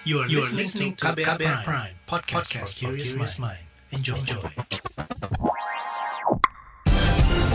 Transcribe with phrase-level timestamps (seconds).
[0.00, 3.60] You are, you are listening to KBR, KBR Prime, Prime podcast, podcast for curious mind.
[3.92, 4.16] Enjoy.
[4.16, 4.40] Enjoy.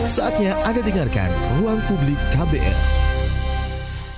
[0.06, 1.26] Saatnya Anda dengarkan
[1.58, 2.78] Ruang Publik KBR.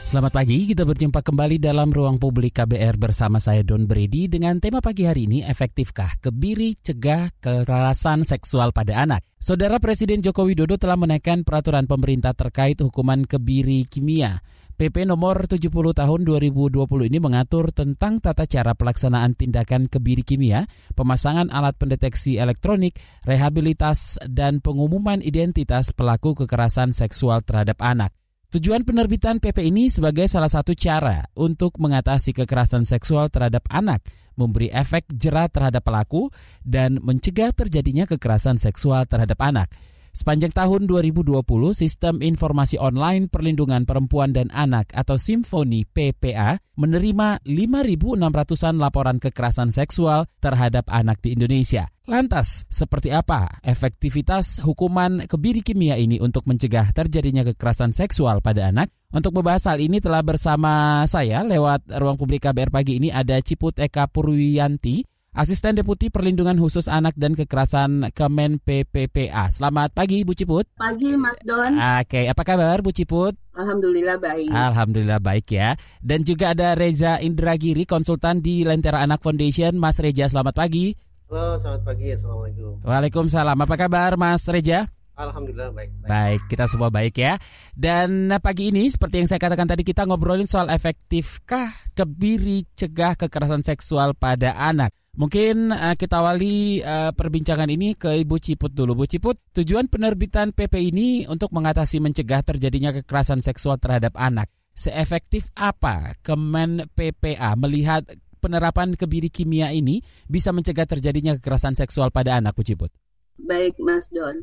[0.04, 4.84] Selamat pagi, kita berjumpa kembali dalam Ruang Publik KBR bersama saya Don Brady dengan tema
[4.84, 9.24] pagi hari ini efektifkah kebiri cegah kekerasan seksual pada anak.
[9.40, 14.44] Saudara Presiden Joko Widodo telah menaikkan peraturan pemerintah terkait hukuman kebiri kimia.
[14.78, 21.50] PP nomor 70 tahun 2020 ini mengatur tentang tata cara pelaksanaan tindakan kebiri kimia, pemasangan
[21.50, 22.94] alat pendeteksi elektronik,
[23.26, 28.14] rehabilitas, dan pengumuman identitas pelaku kekerasan seksual terhadap anak.
[28.54, 34.06] Tujuan penerbitan PP ini sebagai salah satu cara untuk mengatasi kekerasan seksual terhadap anak,
[34.38, 36.30] memberi efek jerah terhadap pelaku,
[36.62, 39.74] dan mencegah terjadinya kekerasan seksual terhadap anak.
[40.18, 41.46] Sepanjang tahun 2020,
[41.78, 50.26] Sistem Informasi Online Perlindungan Perempuan dan Anak atau Simfoni PPA menerima 5.600-an laporan kekerasan seksual
[50.42, 51.86] terhadap anak di Indonesia.
[52.10, 58.90] Lantas, seperti apa efektivitas hukuman kebiri kimia ini untuk mencegah terjadinya kekerasan seksual pada anak?
[59.08, 63.72] Untuk membahas hal ini telah bersama saya lewat ruang publik KBR pagi ini ada Ciput
[63.80, 65.00] Eka Purwiyanti,
[65.36, 69.52] Asisten Deputi Perlindungan Khusus Anak dan Kekerasan Kemen PPPA.
[69.52, 70.64] Selamat pagi Bu Ciput.
[70.72, 71.76] Pagi Mas Don.
[71.76, 73.36] Oke, apa kabar Bu Ciput?
[73.52, 74.48] Alhamdulillah baik.
[74.48, 75.76] Alhamdulillah baik ya.
[76.00, 79.76] Dan juga ada Reza Indragiri, konsultan di Lentera Anak Foundation.
[79.76, 80.96] Mas Reza, selamat pagi.
[81.28, 82.08] Halo, selamat pagi.
[82.08, 82.72] Assalamualaikum.
[82.88, 83.56] Waalaikumsalam.
[83.60, 84.88] Apa kabar Mas Reja?
[85.12, 86.08] Alhamdulillah baik, baik.
[86.08, 87.36] Baik, kita semua baik ya.
[87.76, 93.60] Dan pagi ini seperti yang saya katakan tadi kita ngobrolin soal efektifkah kebiri cegah kekerasan
[93.60, 94.94] seksual pada anak.
[95.18, 99.02] Mungkin uh, kita awali uh, perbincangan ini ke Ibu Ciput dulu.
[99.02, 104.46] Bu Ciput, tujuan penerbitan PP ini untuk mengatasi mencegah terjadinya kekerasan seksual terhadap anak.
[104.78, 108.06] Seefektif apa Kemen PPA melihat
[108.38, 109.98] penerapan kebiri kimia ini
[110.30, 112.94] bisa mencegah terjadinya kekerasan seksual pada anak, Bu Ciput?
[113.42, 114.38] Baik, Mas Don.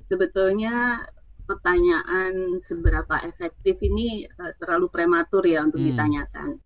[0.00, 0.96] Sebetulnya
[1.44, 5.92] pertanyaan seberapa efektif ini uh, terlalu prematur ya untuk hmm.
[5.92, 6.56] ditanyakan.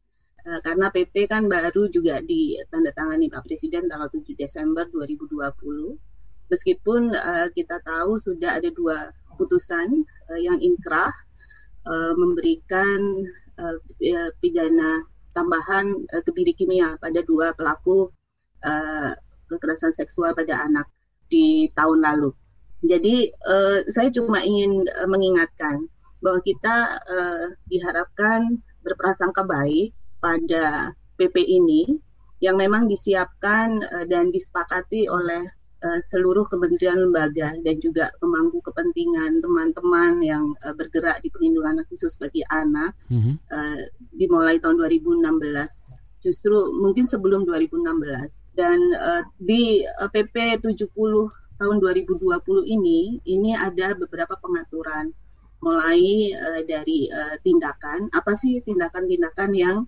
[0.40, 5.36] Uh, karena PP kan baru juga ditandatangani Pak Presiden tanggal 7 Desember 2020.
[6.50, 10.02] Meskipun uh, kita tahu sudah ada dua putusan
[10.32, 11.12] uh, yang inkrah
[11.86, 12.98] uh, memberikan
[13.60, 13.76] uh,
[14.40, 15.04] pidana
[15.36, 18.10] tambahan uh, kebiri kimia pada dua pelaku
[18.64, 19.12] uh,
[19.46, 20.88] kekerasan seksual pada anak
[21.30, 22.30] di tahun lalu.
[22.80, 25.86] Jadi uh, saya cuma ingin uh, mengingatkan
[26.24, 31.98] bahwa kita uh, diharapkan berprasangka baik pada PP ini
[32.40, 35.44] yang memang disiapkan uh, dan disepakati oleh
[35.84, 41.88] uh, seluruh kementerian lembaga dan juga pemangku kepentingan teman-teman yang uh, bergerak di perlindungan anak
[41.92, 43.34] khusus bagi anak mm-hmm.
[43.52, 43.80] uh,
[44.16, 45.24] dimulai tahun 2016
[46.20, 50.92] justru mungkin sebelum 2016 dan uh, di uh, PP 70
[51.60, 52.24] tahun 2020
[52.64, 55.12] ini ini ada beberapa pengaturan.
[55.60, 58.08] Mulai uh, dari uh, tindakan.
[58.16, 59.84] Apa sih tindakan-tindakan yang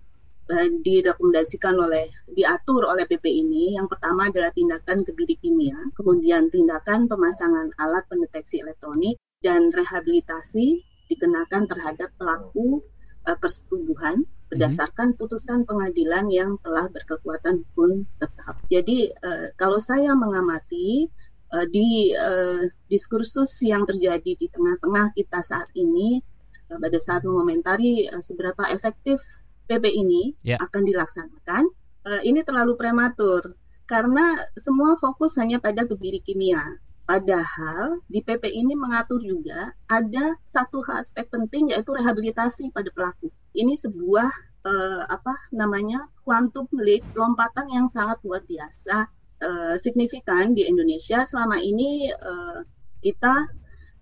[0.49, 7.07] uh, direkomendasikan oleh diatur oleh PP ini yang pertama adalah tindakan kebiri kimia kemudian tindakan
[7.07, 12.81] pemasangan alat pendeteksi elektronik dan rehabilitasi dikenakan terhadap pelaku
[13.27, 18.61] uh, persetubuhan berdasarkan putusan pengadilan yang telah berkekuatan hukum tetap.
[18.69, 21.09] Jadi uh, kalau saya mengamati
[21.49, 26.21] uh, di uh, diskursus yang terjadi di tengah-tengah kita saat ini
[26.69, 29.21] pada saat mengomentari uh, seberapa efektif
[29.67, 30.59] PP ini yeah.
[30.59, 31.63] akan dilaksanakan,
[32.07, 33.55] uh, ini terlalu prematur
[33.87, 36.61] karena semua fokus hanya pada kebiri kimia.
[37.03, 43.27] Padahal di PP ini mengatur juga ada satu aspek penting yaitu rehabilitasi pada pelaku.
[43.51, 44.31] Ini sebuah
[44.63, 49.11] uh, apa namanya quantum leap lompatan yang sangat luar biasa
[49.43, 52.63] uh, signifikan di Indonesia selama ini uh,
[53.03, 53.51] kita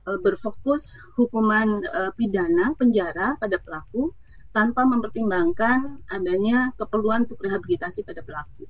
[0.01, 4.13] berfokus hukuman uh, pidana penjara pada pelaku
[4.51, 8.67] tanpa mempertimbangkan adanya keperluan untuk rehabilitasi pada pelaku.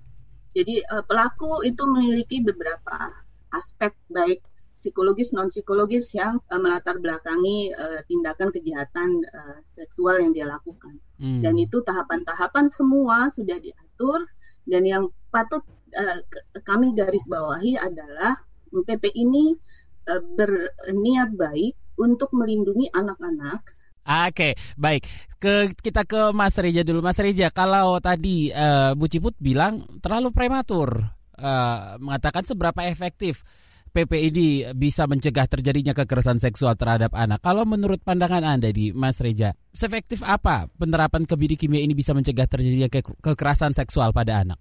[0.54, 3.12] Jadi uh, pelaku itu memiliki beberapa
[3.52, 10.32] aspek baik psikologis non psikologis yang uh, melatar belakangi uh, tindakan kejahatan uh, seksual yang
[10.32, 11.44] dia lakukan hmm.
[11.44, 14.24] dan itu tahapan-tahapan semua sudah diatur
[14.64, 15.68] dan yang patut
[16.00, 16.20] uh,
[16.64, 18.40] kami garis bawahi adalah
[18.72, 19.60] PP ini
[20.08, 23.68] uh, berniat baik untuk melindungi anak-anak
[24.02, 25.06] Oke, baik.
[25.42, 27.02] Ke kita ke Mas Reja dulu.
[27.02, 31.02] Mas Reja, kalau tadi uh, Bu Ciput bilang terlalu prematur
[31.38, 33.46] uh, mengatakan seberapa efektif
[33.92, 37.44] PP ini bisa mencegah terjadinya kekerasan seksual terhadap anak.
[37.44, 42.48] Kalau menurut pandangan Anda di Mas Reja, Seefektif apa penerapan kebiri kimia ini bisa mencegah
[42.48, 44.60] terjadinya ke- kekerasan seksual pada anak?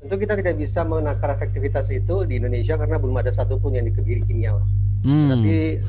[0.00, 4.24] Tentu kita tidak bisa menakar efektivitas itu di Indonesia karena belum ada satupun yang dikebiri
[4.24, 4.56] kimia.
[5.04, 5.28] Hmm.
[5.32, 5.80] Tapi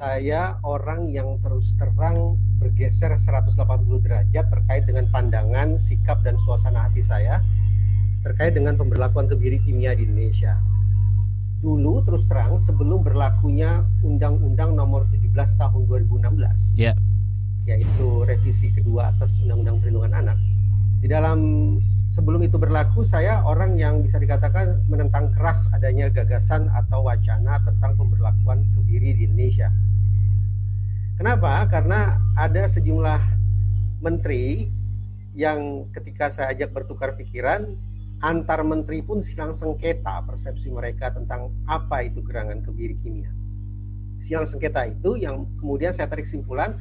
[0.00, 3.52] saya orang yang terus terang bergeser 180
[4.00, 7.44] derajat terkait dengan pandangan, sikap dan suasana hati saya
[8.24, 10.56] terkait dengan pemberlakuan kebiri kimia di Indonesia.
[11.60, 16.96] Dulu terus terang sebelum berlakunya Undang-Undang Nomor 17 Tahun 2016, Ya.
[17.68, 20.40] yaitu revisi kedua atas Undang-Undang Perlindungan Anak.
[21.04, 21.40] Di dalam
[22.10, 27.94] sebelum itu berlaku, saya orang yang bisa dikatakan menentang keras adanya gagasan atau wacana tentang
[27.94, 29.70] pemberlakuan kebiri di Indonesia.
[31.16, 31.68] Kenapa?
[31.68, 33.20] Karena ada sejumlah
[34.00, 34.66] menteri
[35.36, 37.70] yang ketika saya ajak bertukar pikiran,
[38.20, 43.30] antar menteri pun silang sengketa persepsi mereka tentang apa itu gerangan kebiri kimia.
[44.20, 46.76] Silang sengketa itu yang kemudian saya tarik simpulan,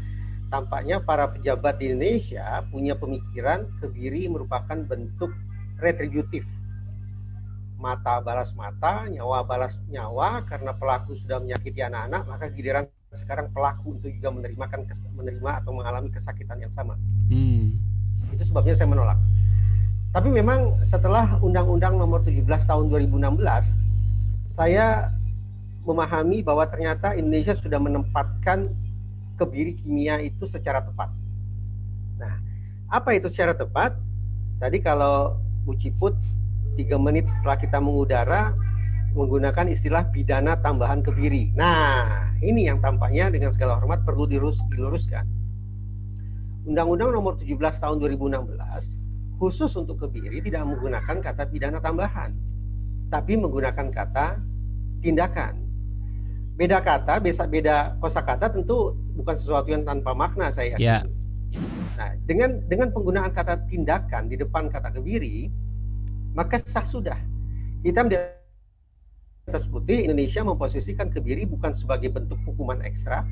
[0.50, 5.30] tampaknya para pejabat di Indonesia punya pemikiran kebiri merupakan bentuk
[5.78, 6.44] retributif.
[7.80, 12.86] Mata balas mata, nyawa balas nyawa karena pelaku sudah menyakiti anak-anak, maka giliran
[13.16, 14.66] sekarang pelaku untuk juga menerima
[15.16, 17.00] menerima atau mengalami kesakitan yang sama.
[17.32, 17.80] Hmm.
[18.36, 19.18] Itu sebabnya saya menolak.
[20.10, 25.14] Tapi memang setelah Undang-Undang Nomor 17 Tahun 2016, saya
[25.86, 28.66] memahami bahwa ternyata Indonesia sudah menempatkan
[29.40, 31.08] kebiri kimia itu secara tepat.
[32.20, 32.36] Nah,
[32.92, 33.96] apa itu secara tepat?
[34.60, 36.20] Tadi kalau Bu Ciput
[36.76, 38.52] tiga menit setelah kita mengudara
[39.16, 41.56] menggunakan istilah pidana tambahan kebiri.
[41.56, 45.26] Nah, ini yang tampaknya dengan segala hormat perlu dilurus, diluruskan.
[46.70, 52.36] Undang-Undang Nomor 17 Tahun 2016 khusus untuk kebiri tidak menggunakan kata pidana tambahan,
[53.08, 54.38] tapi menggunakan kata
[55.00, 55.69] tindakan.
[56.60, 60.84] Beda kata, beda beda kosakata tentu bukan sesuatu yang tanpa makna saya yakin.
[60.84, 61.00] Ya.
[61.96, 65.48] Nah, dengan dengan penggunaan kata tindakan di depan kata kebiri,
[66.36, 67.16] maka sah sudah.
[67.80, 68.20] Hitam di
[69.48, 73.24] atas putih Indonesia memposisikan kebiri bukan sebagai bentuk hukuman ekstra,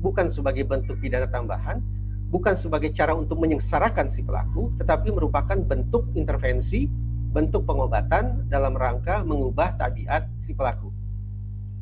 [0.00, 1.84] bukan sebagai bentuk pidana tambahan,
[2.32, 6.88] bukan sebagai cara untuk menyengsarakan si pelaku, tetapi merupakan bentuk intervensi,
[7.36, 10.95] bentuk pengobatan dalam rangka mengubah tabiat si pelaku.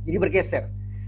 [0.04, 0.64] Jadi bergeser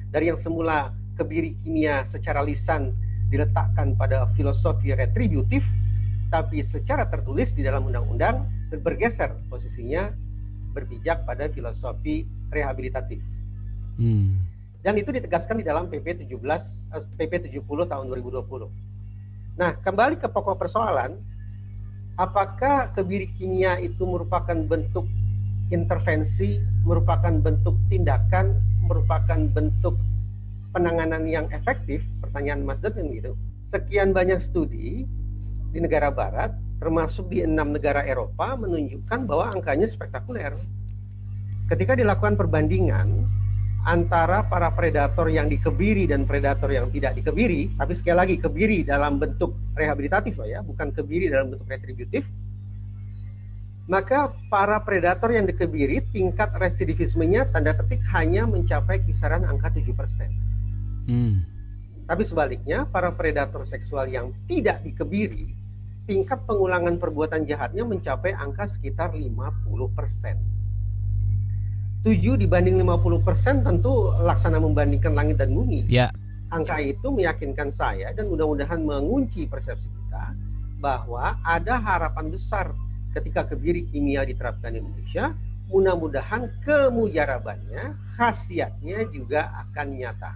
[0.09, 2.93] dari yang semula kebiri kimia secara lisan
[3.29, 5.65] diletakkan pada filosofi retributif,
[6.33, 8.49] tapi secara tertulis di dalam undang-undang
[8.81, 10.11] bergeser posisinya
[10.77, 13.21] berpijak pada filosofi rehabilitatif.
[13.97, 14.45] Hmm.
[14.85, 16.37] Dan itu ditegaskan di dalam PP 17
[16.95, 18.71] eh, PP 70 tahun 2020.
[19.57, 21.17] Nah, kembali ke pokok persoalan,
[22.21, 25.09] apakah kebiri kimia itu merupakan bentuk
[25.73, 28.55] intervensi, merupakan bentuk tindakan,
[28.87, 29.99] merupakan bentuk
[30.71, 32.07] penanganan yang efektif?
[32.23, 33.35] Pertanyaan Mas Deden gitu.
[33.67, 35.05] Sekian banyak studi
[35.75, 40.55] di negara barat, termasuk di enam negara Eropa, menunjukkan bahwa angkanya spektakuler.
[41.67, 43.27] Ketika dilakukan perbandingan
[43.87, 49.19] antara para predator yang dikebiri dan predator yang tidak dikebiri, tapi sekali lagi kebiri dalam
[49.19, 52.23] bentuk rehabilitatif ya, bukan kebiri dalam bentuk retributif,
[53.87, 59.87] maka para predator yang dikebiri tingkat residivismenya tanda petik hanya mencapai kisaran angka 7%.
[61.07, 61.47] Hmm.
[62.07, 65.55] Tapi sebaliknya, para predator seksual yang tidak dikebiri,
[66.07, 69.27] tingkat pengulangan perbuatan jahatnya mencapai angka sekitar 50%.
[72.07, 75.83] 7 dibanding 50% tentu laksana membandingkan langit dan bumi.
[75.91, 76.15] Ya.
[76.47, 80.31] Angka itu meyakinkan saya dan mudah-mudahan mengunci persepsi kita
[80.79, 82.71] bahwa ada harapan besar
[83.17, 85.33] ketika kebiri kimia diterapkan di Indonesia.
[85.67, 90.33] Mudah-mudahan kemujarabannya, khasiatnya juga akan nyata.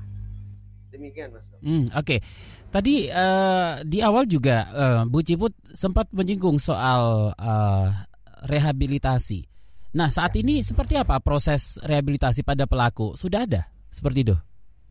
[0.90, 1.46] Demikian Mas.
[1.62, 2.18] Hmm, Oke,
[2.74, 7.88] tadi eh, di awal juga eh, Bu Ciput sempat menyinggung soal eh,
[8.50, 9.46] rehabilitasi.
[9.94, 13.14] Nah, saat ini seperti apa proses rehabilitasi pada pelaku?
[13.14, 14.36] Sudah ada seperti itu,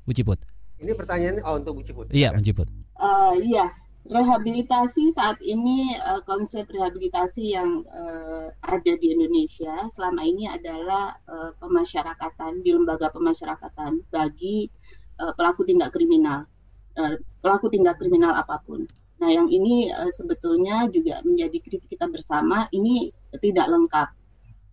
[0.08, 0.40] Bu Ciput?
[0.80, 2.08] Ini pertanyaannya oh, untuk Bu Ciput.
[2.16, 2.68] Iya, Bu Ciput.
[2.96, 3.68] Uh, iya,
[4.08, 11.52] rehabilitasi saat ini uh, konsep rehabilitasi yang uh, ada di Indonesia selama ini adalah uh,
[11.60, 14.72] pemasyarakatan di lembaga pemasyarakatan bagi
[15.20, 16.48] uh, pelaku tindak kriminal,
[16.96, 18.88] uh, pelaku tindak kriminal apa pun.
[19.20, 22.72] Nah, yang ini uh, sebetulnya juga menjadi kritik kita bersama.
[22.72, 23.12] Ini
[23.44, 24.10] tidak lengkap,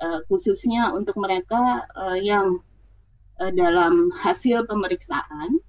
[0.06, 2.62] uh, khususnya untuk mereka uh, yang
[3.42, 5.66] uh, dalam hasil pemeriksaan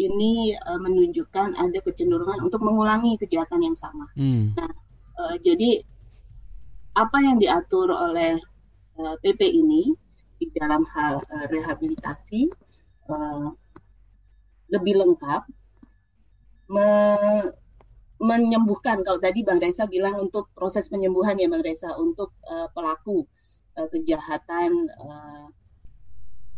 [0.00, 4.08] ini uh, menunjukkan ada kecenderungan untuk mengulangi kejahatan yang sama.
[4.16, 4.56] Hmm.
[5.18, 5.84] Uh, jadi
[6.96, 8.40] apa yang diatur oleh
[8.96, 9.92] uh, PP ini
[10.40, 12.48] di dalam hal uh, rehabilitasi
[13.12, 13.52] uh,
[14.72, 15.44] lebih lengkap
[16.70, 16.88] me
[18.20, 23.24] menyembuhkan kalau tadi Bang Reza bilang untuk proses penyembuhan ya Bang Reza untuk uh, pelaku
[23.80, 25.48] uh, kejahatan uh,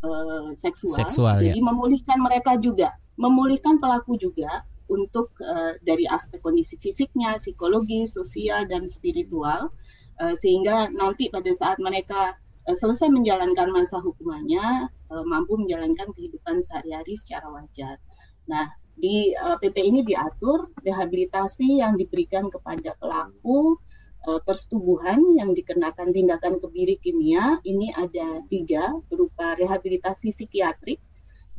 [0.02, 0.98] uh, seksual.
[0.98, 1.64] seksual Jadi ya.
[1.64, 2.90] memulihkan mereka juga,
[3.22, 9.70] memulihkan pelaku juga untuk uh, dari aspek kondisi fisiknya, psikologis, sosial dan spiritual
[10.18, 12.34] uh, sehingga nanti pada saat mereka
[12.66, 18.02] uh, selesai menjalankan masa hukumannya uh, mampu menjalankan kehidupan sehari-hari secara wajar.
[18.50, 23.80] Nah, di uh, PP ini diatur rehabilitasi yang diberikan kepada pelaku
[24.28, 31.00] uh, persetubuhan yang dikenakan tindakan kebiri kimia ini ada tiga berupa rehabilitasi psikiatrik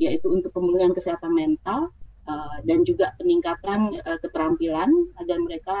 [0.00, 1.94] yaitu untuk pemulihan kesehatan mental
[2.26, 4.90] uh, dan juga peningkatan uh, keterampilan
[5.22, 5.78] agar mereka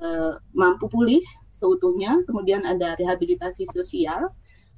[0.00, 1.22] uh, mampu pulih
[1.52, 4.32] seutuhnya kemudian ada rehabilitasi sosial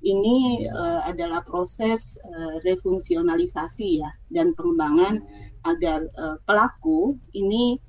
[0.05, 5.25] ini uh, adalah proses uh, refungsionalisasi ya dan pengembangan
[5.65, 7.81] agar uh, pelaku ini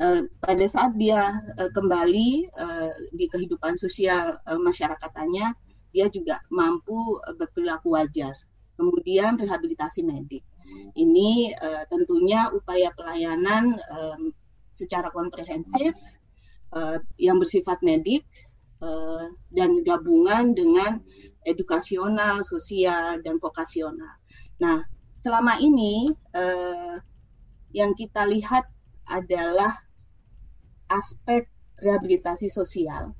[0.00, 5.56] uh, pada saat dia uh, kembali uh, di kehidupan sosial uh, masyarakatnya
[5.96, 8.36] dia juga mampu uh, berperilaku wajar.
[8.76, 10.44] Kemudian rehabilitasi medik.
[10.92, 14.30] Ini uh, tentunya upaya pelayanan um,
[14.68, 15.96] secara komprehensif
[16.76, 18.28] uh, yang bersifat medik
[18.76, 21.00] Eh, dan gabungan dengan
[21.48, 24.20] edukasional, sosial, dan vokasional.
[24.60, 24.84] Nah,
[25.16, 27.00] selama ini uh,
[27.72, 28.68] yang kita lihat
[29.08, 29.72] adalah
[30.92, 31.48] aspek
[31.80, 33.16] rehabilitasi sosial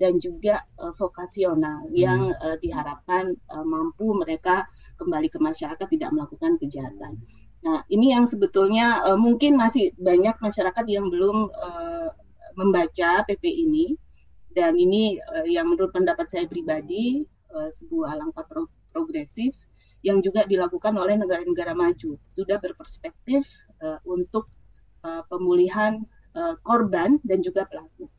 [0.00, 1.92] dan juga uh, vokasional hmm.
[1.92, 4.64] yang uh, diharapkan uh, mampu mereka
[4.96, 7.20] kembali ke masyarakat tidak melakukan kejahatan.
[7.60, 12.08] Nah, ini yang sebetulnya uh, mungkin masih banyak masyarakat yang belum uh,
[12.56, 14.00] membaca PP ini
[14.56, 19.54] dan ini uh, yang menurut pendapat saya pribadi uh, sebuah langkah pro progresif
[20.02, 23.46] yang juga dilakukan oleh negara-negara maju sudah berperspektif
[23.84, 24.50] uh, untuk
[25.06, 26.02] uh, pemulihan
[26.34, 28.10] uh, korban dan juga pelaku.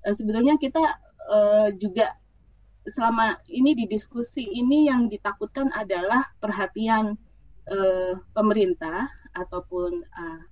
[0.00, 0.80] Uh, sebetulnya kita
[1.28, 2.12] uh, juga
[2.84, 7.16] selama ini di diskusi ini yang ditakutkan adalah perhatian
[7.68, 10.42] uh, pemerintah ataupun uh,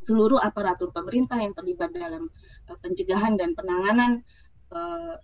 [0.00, 2.28] seluruh aparatur pemerintah yang terlibat dalam
[2.68, 4.20] uh, pencegahan dan penanganan
[4.72, 5.16] uh,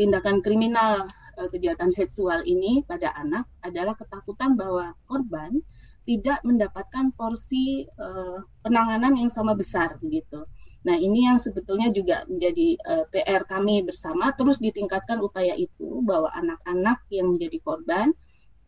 [0.00, 5.60] tindakan kriminal uh, kejahatan seksual ini pada anak adalah ketakutan bahwa korban
[6.08, 10.48] tidak mendapatkan porsi uh, penanganan yang sama besar begitu.
[10.88, 16.32] Nah, ini yang sebetulnya juga menjadi uh, PR kami bersama terus ditingkatkan upaya itu bahwa
[16.32, 18.16] anak-anak yang menjadi korban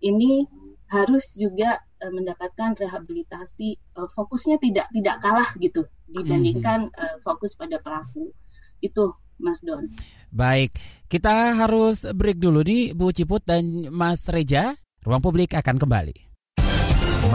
[0.05, 0.45] ini
[0.93, 7.81] harus juga uh, mendapatkan rehabilitasi uh, fokusnya tidak tidak kalah gitu dibandingkan uh, fokus pada
[7.81, 8.37] pelaku
[8.85, 9.89] itu Mas Don.
[10.29, 10.77] Baik,
[11.09, 14.77] kita harus break dulu nih Bu Ciput dan Mas Reja.
[15.01, 16.30] Ruang Publik akan kembali.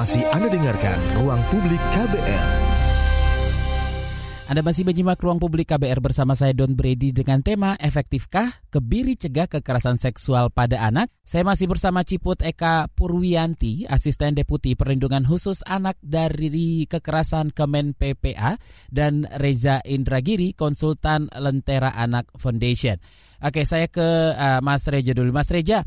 [0.06, 2.50] Masih Anda dengarkan Ruang Publik KBR.
[4.46, 9.50] Anda masih menyimak ruang publik KBR bersama saya Don Brady dengan tema Efektifkah Kebiri Cegah
[9.50, 11.10] Kekerasan Seksual pada Anak?
[11.26, 18.62] Saya masih bersama Ciput Eka Purwianti, Asisten Deputi Perlindungan Khusus Anak dari Kekerasan Kemen PPA
[18.94, 23.02] dan Reza Indragiri, Konsultan Lentera Anak Foundation.
[23.42, 25.34] Oke, saya ke uh, Mas Reja dulu.
[25.34, 25.82] Mas Reja,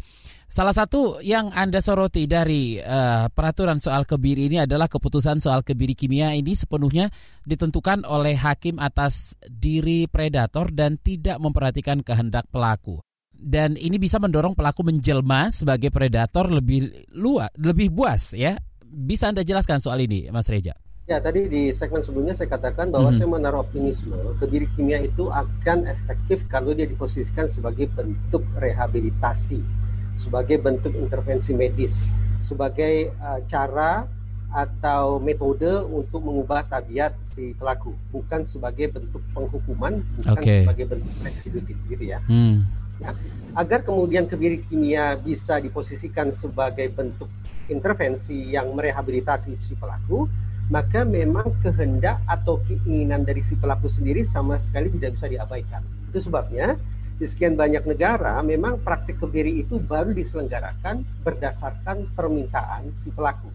[0.49, 5.93] Salah satu yang Anda soroti dari uh, peraturan soal kebiri ini adalah keputusan soal kebiri
[5.93, 7.13] kimia ini sepenuhnya
[7.45, 12.97] ditentukan oleh hakim atas diri predator dan tidak memperhatikan kehendak pelaku.
[13.29, 18.57] Dan ini bisa mendorong pelaku menjelma sebagai predator lebih luas, lebih buas ya.
[18.89, 20.73] Bisa Anda jelaskan soal ini, Mas Reja?
[21.05, 23.21] Ya, tadi di segmen sebelumnya saya katakan bahwa hmm.
[23.21, 29.78] saya menaruh optimisme kebiri kimia itu akan efektif kalau dia diposisikan sebagai bentuk rehabilitasi
[30.19, 32.05] sebagai bentuk intervensi medis,
[32.43, 34.07] sebagai uh, cara
[34.49, 40.65] atau metode untuk mengubah tabiat si pelaku, bukan sebagai bentuk penghukuman, bukan okay.
[40.65, 42.19] sebagai bentuk retributif gitu ya.
[42.25, 42.65] Hmm.
[42.97, 43.13] ya.
[43.53, 47.29] Agar kemudian kebiri kimia bisa diposisikan sebagai bentuk
[47.69, 50.25] intervensi yang merehabilitasi si pelaku,
[50.73, 55.85] maka memang kehendak atau keinginan dari si pelaku sendiri sama sekali tidak bisa diabaikan.
[56.09, 56.77] Itu sebabnya
[57.19, 63.51] di sekian banyak negara memang praktik kebiri itu baru diselenggarakan berdasarkan permintaan si pelaku.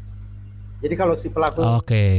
[0.83, 1.87] Jadi kalau si pelaku Oke.
[1.87, 2.13] Okay.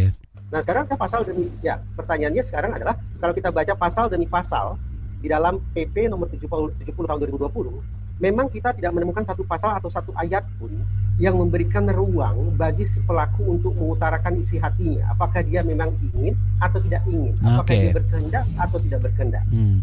[0.48, 4.80] Nah, sekarang kan pasal demi ya, pertanyaannya sekarang adalah kalau kita baca pasal demi pasal
[5.20, 9.90] di dalam PP nomor 70, 70 tahun 2020, memang kita tidak menemukan satu pasal atau
[9.90, 10.70] satu ayat pun
[11.18, 16.78] yang memberikan ruang bagi si pelaku untuk mengutarakan isi hatinya, apakah dia memang ingin atau
[16.82, 17.82] tidak ingin, apakah okay.
[17.90, 19.44] dia berkehendak atau tidak berkehendak.
[19.50, 19.78] Hmm.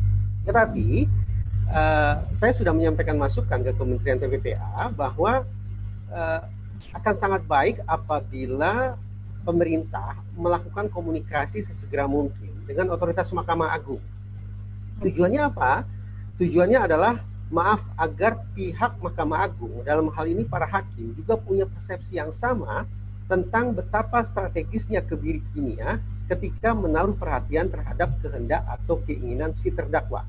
[0.47, 0.87] Tetapi
[1.71, 5.47] uh, saya sudah menyampaikan masukan ke Kementerian PPPA bahwa
[6.11, 6.41] uh,
[6.91, 8.99] akan sangat baik apabila
[9.41, 14.01] pemerintah melakukan komunikasi sesegera mungkin dengan otoritas Mahkamah Agung.
[15.01, 15.87] Tujuannya apa?
[16.37, 22.21] Tujuannya adalah maaf agar pihak Mahkamah Agung dalam hal ini para hakim juga punya persepsi
[22.21, 22.85] yang sama
[23.25, 30.23] tentang betapa strategisnya kebiri kimia ketika menaruh perhatian terhadap kehendak atau keinginan si terdakwa.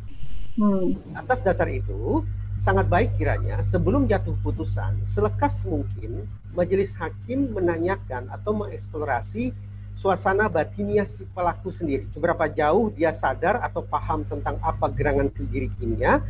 [0.56, 0.92] Hmm.
[1.16, 2.20] Atas dasar itu,
[2.60, 9.50] sangat baik kiranya sebelum jatuh putusan selekas mungkin majelis hakim menanyakan atau mengeksplorasi
[9.98, 12.06] suasana batiniah si pelaku sendiri.
[12.12, 16.20] Seberapa jauh dia sadar atau paham tentang apa gerangan kebiri kimia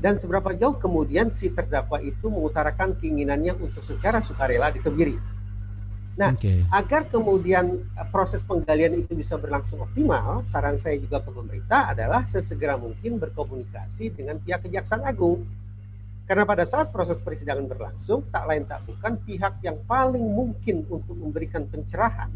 [0.00, 5.18] dan seberapa jauh kemudian si terdakwa itu mengutarakan keinginannya untuk secara sukarela dikebiri.
[6.12, 6.60] Nah, okay.
[6.68, 12.28] agar kemudian eh, proses penggalian itu bisa berlangsung optimal, saran saya juga ke pemerintah adalah
[12.28, 15.48] sesegera mungkin berkomunikasi dengan pihak Kejaksaan Agung
[16.22, 21.18] karena pada saat proses persidangan berlangsung, tak lain tak bukan pihak yang paling mungkin untuk
[21.18, 22.30] memberikan pencerahan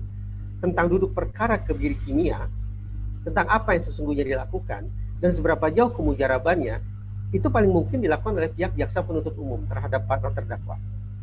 [0.58, 2.50] tentang duduk perkara kebiri kimia,
[3.22, 4.90] tentang apa yang sesungguhnya dilakukan,
[5.22, 6.76] dan seberapa jauh kemujarabannya,
[7.30, 10.76] itu paling mungkin dilakukan oleh pihak jaksa penuntut umum terhadap para terdakwa.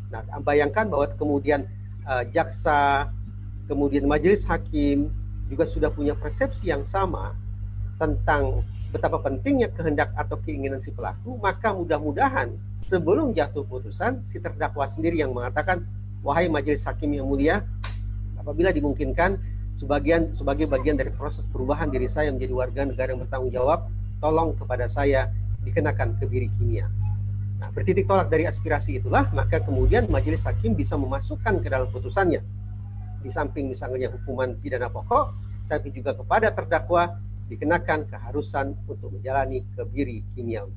[0.09, 1.67] Nah, bayangkan bahwa kemudian
[2.07, 3.11] uh, jaksa,
[3.67, 5.11] kemudian majelis hakim
[5.47, 7.35] juga sudah punya persepsi yang sama
[7.99, 12.53] tentang betapa pentingnya kehendak atau keinginan si pelaku, maka mudah-mudahan
[12.85, 15.81] sebelum jatuh putusan si terdakwa sendiri yang mengatakan,
[16.21, 17.65] wahai majelis hakim yang mulia,
[18.37, 19.41] apabila dimungkinkan
[19.81, 23.79] sebagian sebagai bagian dari proses perubahan diri saya menjadi warga negara yang bertanggung jawab,
[24.21, 25.33] tolong kepada saya
[25.65, 26.85] dikenakan kebiri kimia.
[27.63, 32.43] Nah, bertitik tolak dari aspirasi itulah, maka kemudian majelis hakim bisa memasukkan ke dalam putusannya.
[33.23, 35.31] Di samping misalnya hukuman pidana pokok,
[35.71, 40.75] tapi juga kepada terdakwa dikenakan keharusan untuk menjalani kebiri kimiawi.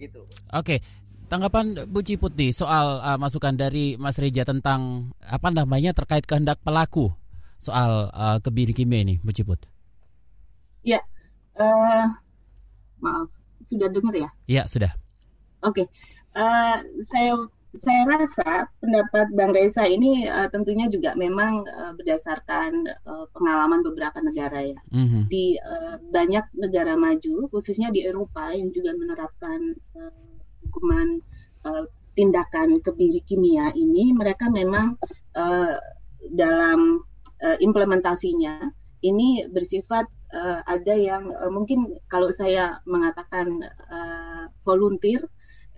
[0.00, 0.24] Gitu.
[0.56, 0.80] Oke,
[1.28, 6.64] tanggapan Bu Ciput nih soal uh, masukan dari Mas Reja tentang apa namanya terkait kehendak
[6.64, 7.12] pelaku
[7.60, 9.60] soal uh, kebiri kimia ini, Bu Ciput.
[10.80, 11.04] Ya,
[11.60, 12.08] uh,
[13.04, 13.28] maaf,
[13.60, 14.32] sudah dengar ya?
[14.48, 15.03] Ya, sudah.
[15.64, 15.86] Oke, okay.
[16.36, 17.40] uh, saya
[17.74, 24.22] saya rasa pendapat Bang Reza ini uh, tentunya juga memang uh, berdasarkan uh, pengalaman beberapa
[24.22, 24.78] negara ya.
[24.94, 25.22] Mm-hmm.
[25.26, 30.22] Di uh, banyak negara maju, khususnya di Eropa yang juga menerapkan uh,
[30.62, 31.18] hukuman
[31.66, 34.94] uh, tindakan kebiri kimia ini, mereka memang
[35.34, 35.74] uh,
[36.30, 37.02] dalam
[37.42, 38.70] uh, implementasinya
[39.02, 45.20] ini bersifat uh, ada yang uh, mungkin kalau saya mengatakan uh, volunteer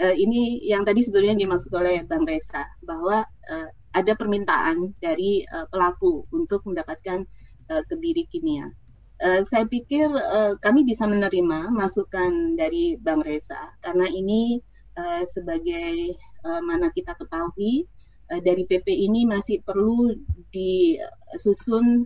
[0.00, 5.64] uh, ini yang tadi sebetulnya dimaksud oleh Bang Reza bahwa uh, ada permintaan dari uh,
[5.72, 7.24] pelaku untuk mendapatkan
[7.72, 8.68] uh, kebiri kimia.
[9.16, 14.60] Uh, saya pikir uh, kami bisa menerima masukan dari Bang Reza karena ini
[15.00, 17.88] uh, sebagai uh, mana kita ketahui
[18.28, 20.12] uh, dari PP ini masih perlu
[20.52, 22.04] disusun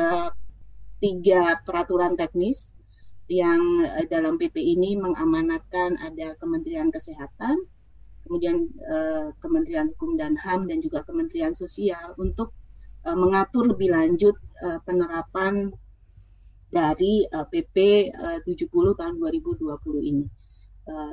[0.00, 0.28] uh,
[0.96, 2.75] tiga peraturan teknis
[3.26, 7.58] yang uh, dalam PP ini mengamanatkan ada Kementerian Kesehatan,
[8.22, 12.54] kemudian uh, Kementerian Hukum dan HAM dan juga Kementerian Sosial untuk
[13.06, 14.34] uh, mengatur lebih lanjut
[14.88, 15.68] penerapan
[16.72, 19.68] dari PP uh, 70 tahun 2020
[20.00, 20.26] ini.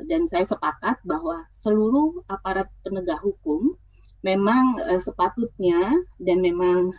[0.06, 3.74] Dan saya sepakat bahwa seluruh aparat penegak hukum
[4.22, 6.94] memang sepatutnya dan memang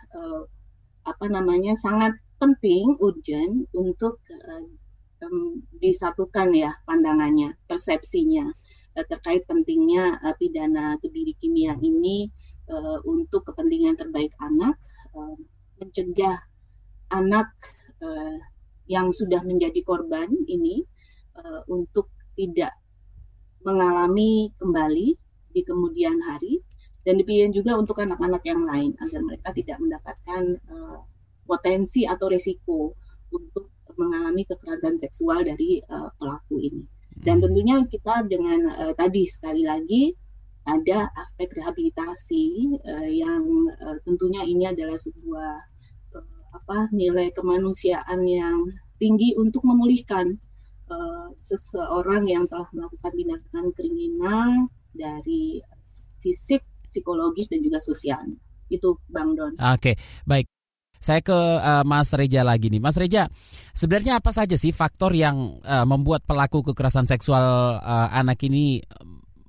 [1.07, 4.19] apa namanya sangat penting urgent untuk
[5.23, 8.45] um, disatukan ya pandangannya, persepsinya
[8.95, 12.31] uh, terkait pentingnya uh, pidana kebiri kimia ini
[12.71, 14.75] uh, untuk kepentingan terbaik anak,
[15.15, 15.35] uh,
[15.79, 16.39] mencegah
[17.11, 17.51] anak
[18.01, 18.37] uh,
[18.85, 20.85] yang sudah menjadi korban ini
[21.37, 22.73] uh, untuk tidak
[23.65, 25.17] mengalami kembali
[25.55, 26.61] di kemudian hari
[27.05, 30.99] dan demikian juga untuk anak-anak yang lain agar mereka tidak mendapatkan uh,
[31.45, 32.97] potensi atau risiko
[33.29, 36.83] untuk mengalami kekerasan seksual dari uh, pelaku ini.
[37.15, 37.43] Dan hmm.
[37.47, 40.11] tentunya kita dengan uh, tadi sekali lagi
[40.65, 45.51] ada aspek rehabilitasi uh, yang uh, tentunya ini adalah sebuah
[46.17, 50.41] uh, apa nilai kemanusiaan yang tinggi untuk memulihkan
[50.89, 54.49] uh, seseorang yang telah melakukan tindakan kriminal
[54.95, 55.61] dari
[56.23, 58.25] fisik, psikologis dan juga sosial.
[58.65, 59.53] Itu Bang Don.
[59.61, 59.93] Oke,
[60.25, 60.54] baik.
[60.99, 62.81] Saya ke uh, Mas Reja lagi nih.
[62.81, 63.29] Mas Reja,
[63.71, 68.81] sebenarnya apa saja sih faktor yang uh, membuat pelaku kekerasan seksual uh, anak ini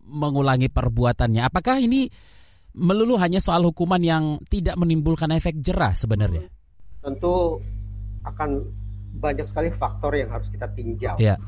[0.07, 1.43] mengulangi perbuatannya?
[1.43, 2.07] Apakah ini
[2.77, 6.47] melulu hanya soal hukuman yang tidak menimbulkan efek jerah sebenarnya?
[7.01, 7.57] Tentu
[8.27, 8.63] akan
[9.17, 11.17] banyak sekali faktor yang harus kita tinjau.
[11.17, 11.41] Ya.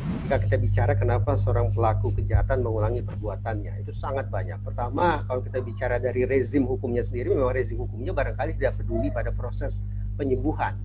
[0.00, 4.58] Ketika kita bicara kenapa seorang pelaku kejahatan mengulangi perbuatannya itu sangat banyak.
[4.62, 9.34] Pertama, kalau kita bicara dari rezim hukumnya sendiri, memang rezim hukumnya barangkali tidak peduli pada
[9.34, 9.76] proses
[10.14, 10.78] penyembuhan.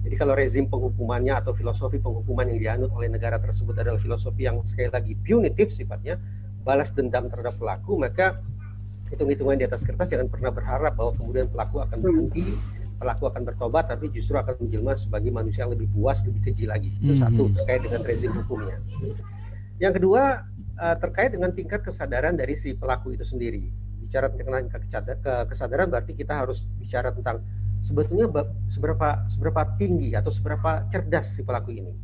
[0.00, 4.56] Jadi kalau rezim penghukumannya atau filosofi penghukuman yang dianut oleh negara tersebut adalah filosofi yang
[4.64, 6.16] sekali lagi punitif sifatnya,
[6.64, 8.40] balas dendam terhadap pelaku, maka
[9.12, 12.56] hitung-hitungan di atas kertas jangan pernah berharap bahwa kemudian pelaku akan berhenti
[13.00, 16.92] pelaku akan bertobat tapi justru akan menjelma sebagai manusia yang lebih puas, lebih keji lagi.
[17.00, 17.22] Itu hmm.
[17.24, 18.76] satu terkait dengan rezim hukumnya.
[19.80, 20.44] Yang kedua
[20.76, 23.72] uh, terkait dengan tingkat kesadaran dari si pelaku itu sendiri.
[24.04, 24.68] Bicara tentang
[25.48, 27.40] kesadaran berarti kita harus bicara tentang
[27.80, 28.28] sebetulnya
[28.68, 31.94] seberapa seberapa tinggi atau seberapa cerdas si pelaku ini.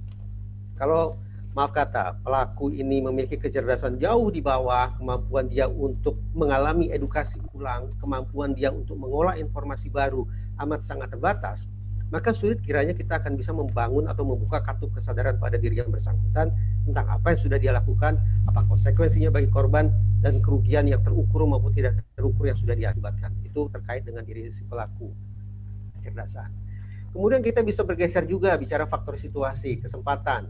[0.80, 1.20] Kalau
[1.56, 7.88] maaf kata pelaku ini memiliki kecerdasan jauh di bawah kemampuan dia untuk mengalami edukasi ulang,
[7.96, 10.28] kemampuan dia untuk mengolah informasi baru
[10.60, 11.68] amat sangat terbatas,
[12.06, 16.54] maka sulit kiranya kita akan bisa membangun atau membuka kartu kesadaran pada diri yang bersangkutan
[16.86, 18.14] tentang apa yang sudah dia lakukan,
[18.46, 19.90] apa konsekuensinya bagi korban
[20.22, 23.34] dan kerugian yang terukur maupun tidak terukur yang sudah diakibatkan.
[23.42, 25.10] Itu terkait dengan diri si pelaku
[25.98, 26.46] kecerdasan.
[27.10, 30.46] Kemudian kita bisa bergeser juga bicara faktor situasi, kesempatan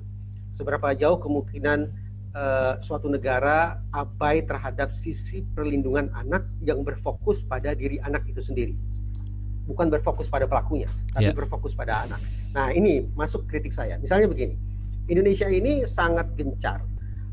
[0.57, 1.89] seberapa jauh kemungkinan
[2.37, 8.96] uh, suatu negara abai terhadap sisi perlindungan anak yang berfokus pada diri anak itu sendiri.
[9.67, 11.35] Bukan berfokus pada pelakunya, tapi yeah.
[11.35, 12.23] berfokus pada anak.
[12.55, 13.99] Nah, ini masuk kritik saya.
[13.99, 14.55] Misalnya begini,
[15.11, 16.87] Indonesia ini sangat gencar.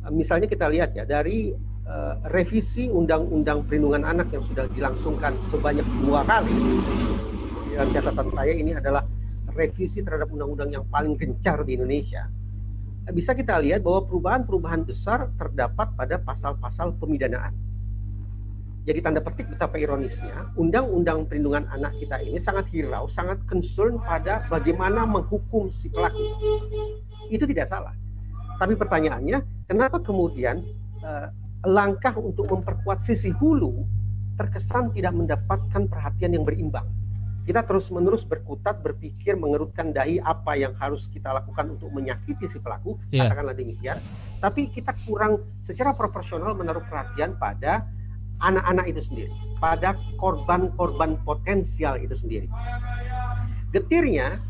[0.10, 1.54] Misalnya kita lihat ya dari
[1.86, 6.52] uh, revisi Undang-Undang Perlindungan Anak yang sudah dilangsungkan sebanyak dua kali.
[7.72, 9.06] Dalam catatan saya ini adalah
[9.54, 12.26] revisi terhadap undang-undang yang paling gencar di Indonesia
[13.12, 17.52] bisa kita lihat bahwa perubahan-perubahan besar terdapat pada pasal-pasal pemidanaan.
[18.84, 24.44] Jadi tanda petik betapa ironisnya, undang-undang perlindungan anak kita ini sangat hirau, sangat concern pada
[24.52, 26.20] bagaimana menghukum si pelaku.
[27.32, 27.96] Itu tidak salah.
[28.60, 30.60] Tapi pertanyaannya, kenapa kemudian
[31.00, 31.32] uh,
[31.64, 33.88] langkah untuk memperkuat sisi hulu
[34.36, 36.84] terkesan tidak mendapatkan perhatian yang berimbang?
[37.44, 42.96] kita terus-menerus berkutat, berpikir, mengerutkan dahi apa yang harus kita lakukan untuk menyakiti si pelaku,
[43.12, 43.28] yeah.
[43.28, 44.00] katakanlah demikian.
[44.40, 47.84] Tapi kita kurang secara proporsional menaruh perhatian pada
[48.40, 52.48] anak-anak itu sendiri, pada korban-korban potensial itu sendiri.
[53.74, 54.42] Getirnya,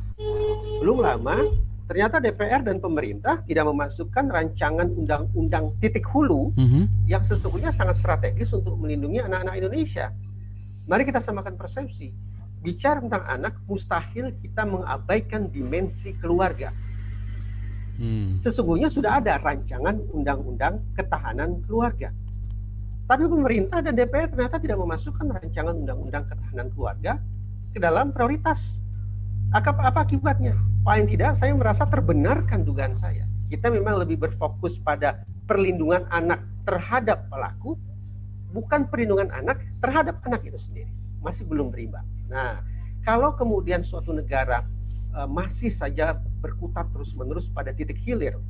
[0.80, 1.43] belum lama
[1.84, 6.84] ternyata DPR dan pemerintah tidak memasukkan rancangan undang-undang titik hulu mm -hmm.
[7.12, 10.12] yang sesungguhnya sangat strategis untuk melindungi anak-anak Indonesia.
[10.88, 16.72] Mari kita samakan persepsi bicara tentang anak, mustahil kita mengabaikan dimensi keluarga.
[18.00, 18.39] Hmm.
[18.41, 22.10] Sesungguhnya sudah ada rancangan undang-undang ketahanan keluarga.
[23.13, 27.21] Tapi pemerintah dan DPR ternyata tidak memasukkan rancangan undang-undang ketahanan keluarga
[27.69, 28.82] ke dalam prioritas.
[29.54, 30.58] Apa, apa akibatnya?
[30.82, 33.30] Paling tidak saya merasa terbenarkan dugaan saya.
[33.54, 37.78] Kita memang lebih berfokus pada perlindungan anak terhadap pelaku,
[38.49, 40.89] bukan perlindungan anak terhadap anak itu sendiri.
[41.21, 42.10] Masih belum berimbang.
[42.26, 42.65] Nah,
[43.06, 44.65] kalau kemudian suatu negara
[45.13, 48.41] uh, masih saja berkutat terus-menerus pada titik hilir,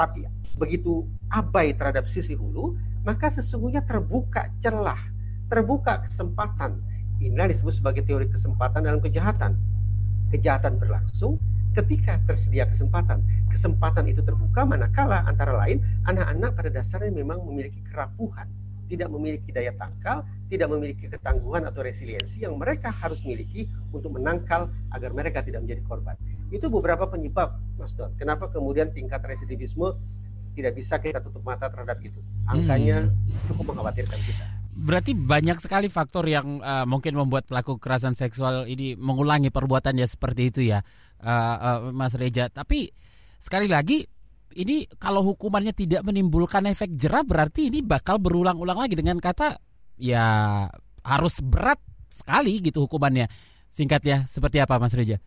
[0.00, 0.24] tapi
[0.56, 2.72] begitu abai terhadap sisi hulu,
[3.04, 4.96] maka sesungguhnya terbuka celah,
[5.52, 6.80] terbuka kesempatan.
[7.20, 9.60] Inilah disebut sebagai teori kesempatan dalam kejahatan.
[10.32, 11.36] Kejahatan berlangsung
[11.76, 13.20] ketika tersedia kesempatan.
[13.52, 18.48] Kesempatan itu terbuka manakala antara lain anak-anak pada dasarnya memang memiliki kerapuhan
[18.90, 24.66] tidak memiliki daya tangkal, tidak memiliki ketangguhan atau resiliensi yang mereka harus miliki untuk menangkal
[24.90, 26.18] agar mereka tidak menjadi korban.
[26.50, 28.10] Itu beberapa penyebab, Mas Don.
[28.18, 29.94] Kenapa kemudian tingkat residivisme
[30.58, 32.18] tidak bisa kita tutup mata terhadap itu?
[32.50, 33.46] Angkanya hmm.
[33.46, 34.44] cukup mengkhawatirkan kita.
[34.74, 40.42] Berarti banyak sekali faktor yang uh, mungkin membuat pelaku kekerasan seksual ini mengulangi perbuatannya seperti
[40.50, 40.82] itu ya,
[41.22, 42.50] uh, uh, Mas Reja.
[42.50, 42.90] Tapi
[43.38, 44.02] sekali lagi
[44.58, 49.58] ini kalau hukumannya tidak menimbulkan efek jerah berarti ini bakal berulang-ulang lagi dengan kata
[49.94, 50.66] ya
[51.06, 51.78] harus berat
[52.10, 53.30] sekali gitu hukumannya.
[53.70, 55.22] Singkatnya seperti apa Mas Reja?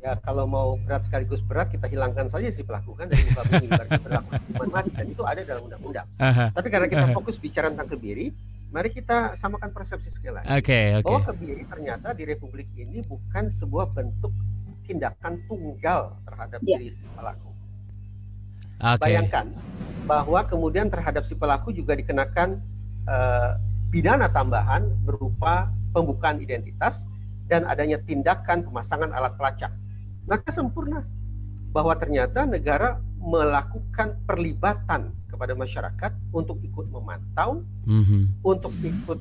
[0.00, 3.68] Ya kalau mau berat sekaligus berat kita hilangkan saja si pelaku kan dari muka bumi
[4.00, 6.08] berlaku hukuman mati dan itu ada dalam undang-undang.
[6.56, 8.32] Tapi karena kita fokus bicara tentang kebiri,
[8.72, 10.48] mari kita samakan persepsi sekali lagi.
[10.48, 11.04] Okay, okay.
[11.04, 14.32] Bahwa kebiri ternyata di republik ini bukan sebuah bentuk
[14.88, 16.80] tindakan tunggal terhadap yeah.
[16.80, 17.49] diri si pelaku
[18.80, 19.12] Okay.
[19.12, 19.44] Bayangkan
[20.08, 22.58] bahwa kemudian terhadap si pelaku juga dikenakan
[23.04, 23.60] uh,
[23.92, 27.04] pidana tambahan berupa pembukaan identitas
[27.44, 29.72] dan adanya tindakan pemasangan alat pelacak.
[30.24, 31.04] Maka sempurna
[31.76, 38.40] bahwa ternyata negara melakukan perlibatan kepada masyarakat untuk ikut memantau, mm-hmm.
[38.42, 39.20] untuk ikut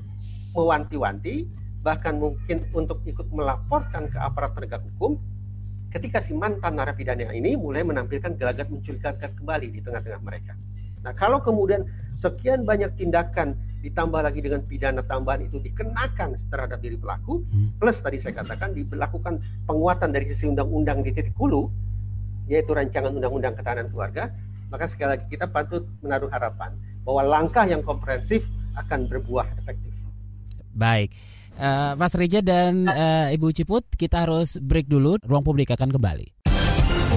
[0.56, 1.46] mewanti-wanti,
[1.84, 5.20] bahkan mungkin untuk ikut melaporkan ke aparat penegak hukum
[5.90, 10.54] ketika si mantan narapidana ini mulai menampilkan gelagat menculikan kembali di tengah-tengah mereka.
[11.02, 11.88] Nah, kalau kemudian
[12.20, 17.80] sekian banyak tindakan ditambah lagi dengan pidana tambahan itu dikenakan terhadap diri pelaku, hmm.
[17.80, 21.72] plus tadi saya katakan dilakukan penguatan dari sisi undang-undang di titik hulu,
[22.52, 24.36] yaitu rancangan undang-undang ketahanan keluarga,
[24.68, 26.76] maka sekali lagi kita patut menaruh harapan
[27.08, 28.44] bahwa langkah yang komprehensif
[28.76, 29.96] akan berbuah efektif.
[30.76, 31.16] Baik.
[31.60, 35.20] Uh, Mas Reja dan uh, Ibu Ciput, kita harus break dulu.
[35.20, 36.40] Ruang publik akan kembali.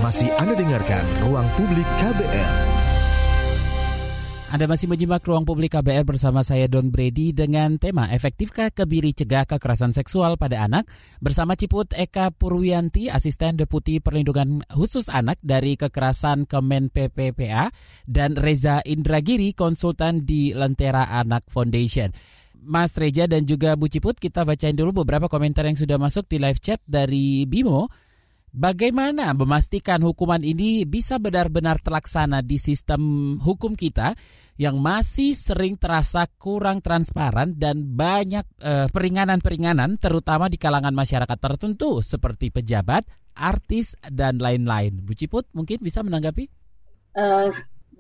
[0.02, 2.72] Masih Anda dengarkan Ruang Publik KBR.
[4.52, 9.48] Anda masih menyimak ruang publik KBR bersama saya Don Brady dengan tema Efektifkah kebiri cegah
[9.48, 10.92] kekerasan seksual pada anak
[11.24, 17.72] bersama Ciput Eka Purwianti, Asisten Deputi Perlindungan Khusus Anak dari Kekerasan Kemen PPPA
[18.04, 22.12] dan Reza Indragiri, konsultan di Lentera Anak Foundation.
[22.62, 26.38] Mas Reja dan juga Bu Ciput, kita bacain dulu beberapa komentar yang sudah masuk di
[26.38, 27.90] live chat dari Bimo.
[28.52, 34.12] Bagaimana memastikan hukuman ini bisa benar-benar terlaksana di sistem hukum kita
[34.60, 42.04] yang masih sering terasa kurang transparan dan banyak eh, peringanan-peringanan terutama di kalangan masyarakat tertentu
[42.04, 45.00] seperti pejabat, artis dan lain-lain.
[45.00, 46.44] Bu Ciput mungkin bisa menanggapi?
[47.16, 47.48] Uh,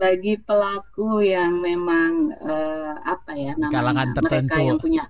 [0.02, 4.50] bagi pelaku yang memang uh, apa ya namanya kalangan tertentu.
[4.50, 5.04] mereka yang punya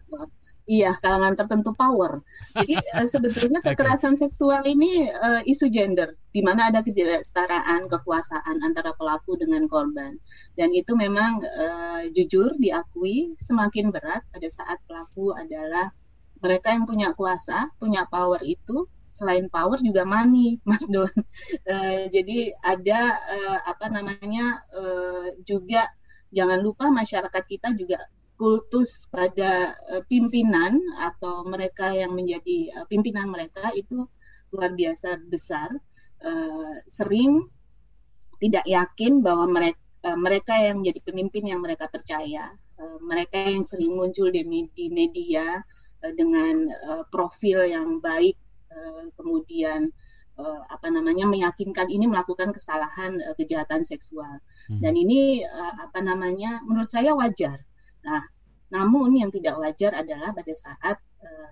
[0.63, 2.23] Iya, kalangan tertentu power.
[2.55, 4.23] Jadi uh, sebetulnya kekerasan okay.
[4.31, 10.23] seksual ini uh, isu gender, di mana ada ketidaksetaraan kekuasaan antara pelaku dengan korban.
[10.55, 15.91] Dan itu memang uh, jujur diakui semakin berat pada saat pelaku adalah
[16.39, 21.07] mereka yang punya kuasa, punya power itu selain power juga money, Mas Don.
[21.69, 25.85] Uh, jadi ada uh, apa namanya uh, juga
[26.33, 28.01] jangan lupa masyarakat kita juga
[28.41, 34.09] kultus pada uh, pimpinan atau mereka yang menjadi uh, pimpinan mereka itu
[34.51, 35.71] luar biasa besar
[36.25, 37.47] uh, sering
[38.43, 43.63] tidak yakin bahwa mereka uh, mereka yang menjadi pemimpin yang mereka percaya uh, mereka yang
[43.63, 44.43] sering muncul di,
[44.75, 45.63] di media
[46.03, 48.35] dengan uh, profil yang baik
[49.19, 49.93] kemudian
[50.41, 54.81] uh, apa namanya meyakinkan ini melakukan kesalahan uh, kejahatan seksual hmm.
[54.81, 57.61] dan ini uh, apa namanya menurut saya wajar
[58.03, 58.23] Nah,
[58.75, 61.51] namun yang tidak wajar adalah pada saat uh,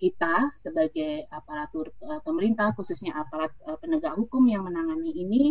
[0.00, 5.42] kita sebagai aparatur uh, pemerintah, khususnya aparat uh, penegak hukum yang menangani ini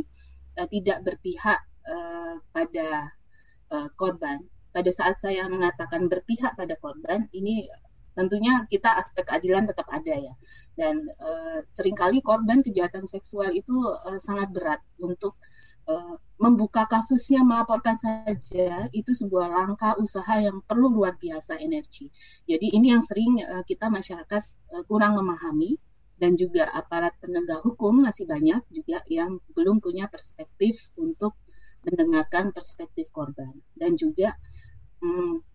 [0.57, 3.13] uh, tidak berpihak uh, pada
[3.69, 4.41] uh, korban.
[4.69, 7.65] Pada saat saya mengatakan berpihak pada korban, ini
[8.19, 10.33] tentunya kita aspek keadilan tetap ada ya.
[10.75, 15.39] Dan uh, sering kali korban kejahatan seksual itu uh, sangat berat untuk
[15.87, 22.11] uh, membuka kasusnya melaporkan saja itu sebuah langkah usaha yang perlu luar biasa energi.
[22.43, 24.43] Jadi ini yang sering kita masyarakat
[24.87, 25.75] kurang memahami
[26.19, 31.35] dan juga aparat penegak hukum masih banyak juga yang belum punya perspektif untuk
[31.87, 34.35] mendengarkan perspektif korban dan juga
[34.99, 35.48] hmm,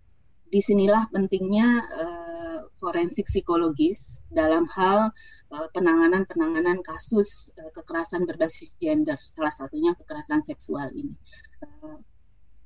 [0.55, 5.11] di sinilah pentingnya uh, forensik psikologis dalam hal
[5.51, 11.11] uh, penanganan-penanganan kasus uh, kekerasan berbasis gender, salah satunya kekerasan seksual ini.
[11.59, 11.99] Uh,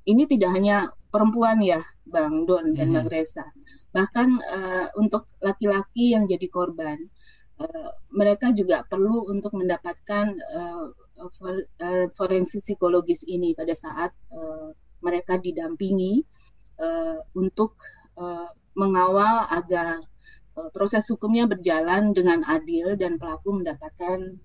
[0.05, 2.95] ini tidak hanya perempuan ya, Bang Don dan hmm.
[3.01, 3.49] Bang Reza,
[3.89, 7.09] bahkan uh, untuk laki-laki yang jadi korban,
[7.57, 10.85] uh, mereka juga perlu untuk mendapatkan uh,
[11.33, 16.21] for, uh, forensik psikologis ini pada saat uh, mereka didampingi
[16.79, 17.75] uh, untuk
[18.15, 19.99] uh, mengawal agar
[20.55, 24.39] uh, proses hukumnya berjalan dengan adil dan pelaku mendapatkan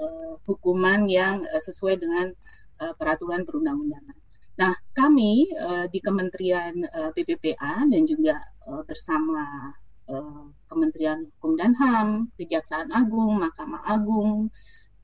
[0.00, 2.32] uh, hukuman yang uh, sesuai dengan
[2.80, 4.16] uh, peraturan perundang-undangan.
[4.54, 8.38] Nah, kami uh, di Kementerian uh, PPPA dan juga
[8.70, 9.74] uh, bersama
[10.06, 14.54] uh, Kementerian Hukum dan HAM, Kejaksaan Agung, Mahkamah Agung,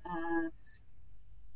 [0.07, 0.47] uh,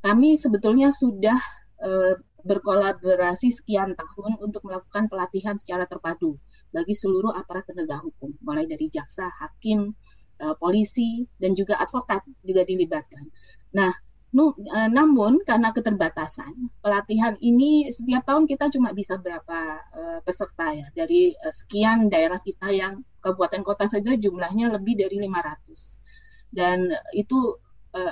[0.05, 1.39] kami sebetulnya sudah
[1.81, 6.37] uh, berkolaborasi sekian tahun untuk melakukan pelatihan secara terpadu
[6.69, 9.97] bagi seluruh aparat penegak hukum, mulai dari jaksa, hakim,
[10.39, 13.25] eh, polisi, dan juga advokat juga dilibatkan.
[13.73, 13.91] Nah,
[14.37, 16.53] eh, namun karena keterbatasan
[16.85, 19.59] pelatihan ini setiap tahun kita cuma bisa berapa
[19.95, 26.51] uh, peserta ya dari sekian daerah kita yang kabupaten kota saja jumlahnya lebih dari 500
[26.51, 27.63] dan itu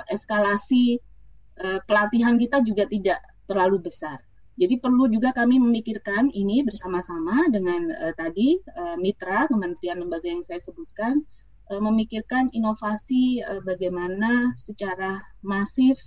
[0.07, 1.03] eskalasi
[1.83, 3.19] pelatihan kita juga tidak
[3.49, 4.19] terlalu besar.
[4.53, 10.45] Jadi perlu juga kami memikirkan ini bersama-sama dengan uh, tadi uh, mitra kementerian lembaga yang
[10.45, 11.25] saya sebutkan
[11.73, 15.97] uh, memikirkan inovasi uh, bagaimana secara masif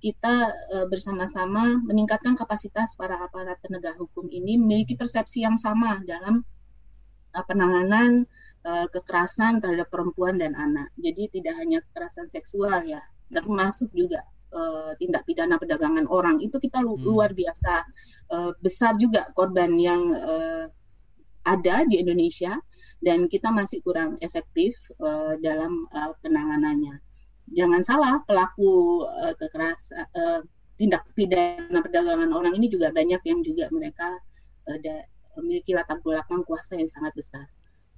[0.00, 6.48] kita uh, bersama-sama meningkatkan kapasitas para aparat penegak hukum ini memiliki persepsi yang sama dalam
[7.36, 8.24] uh, penanganan
[8.64, 10.88] uh, kekerasan terhadap perempuan dan anak.
[10.96, 16.80] Jadi tidak hanya kekerasan seksual ya, termasuk juga uh, tindak pidana perdagangan orang itu kita
[16.84, 17.04] lu hmm.
[17.04, 17.72] luar biasa
[18.32, 20.64] uh, besar juga korban yang uh,
[21.42, 22.54] ada di Indonesia
[23.02, 27.02] dan kita masih kurang efektif uh, dalam uh, penanganannya.
[27.50, 30.40] Jangan salah pelaku uh, kekerasan uh,
[30.78, 34.06] tindak pidana perdagangan orang ini juga banyak yang juga mereka
[34.70, 35.02] uh, da,
[35.42, 37.44] memiliki latar belakang kuasa yang sangat besar.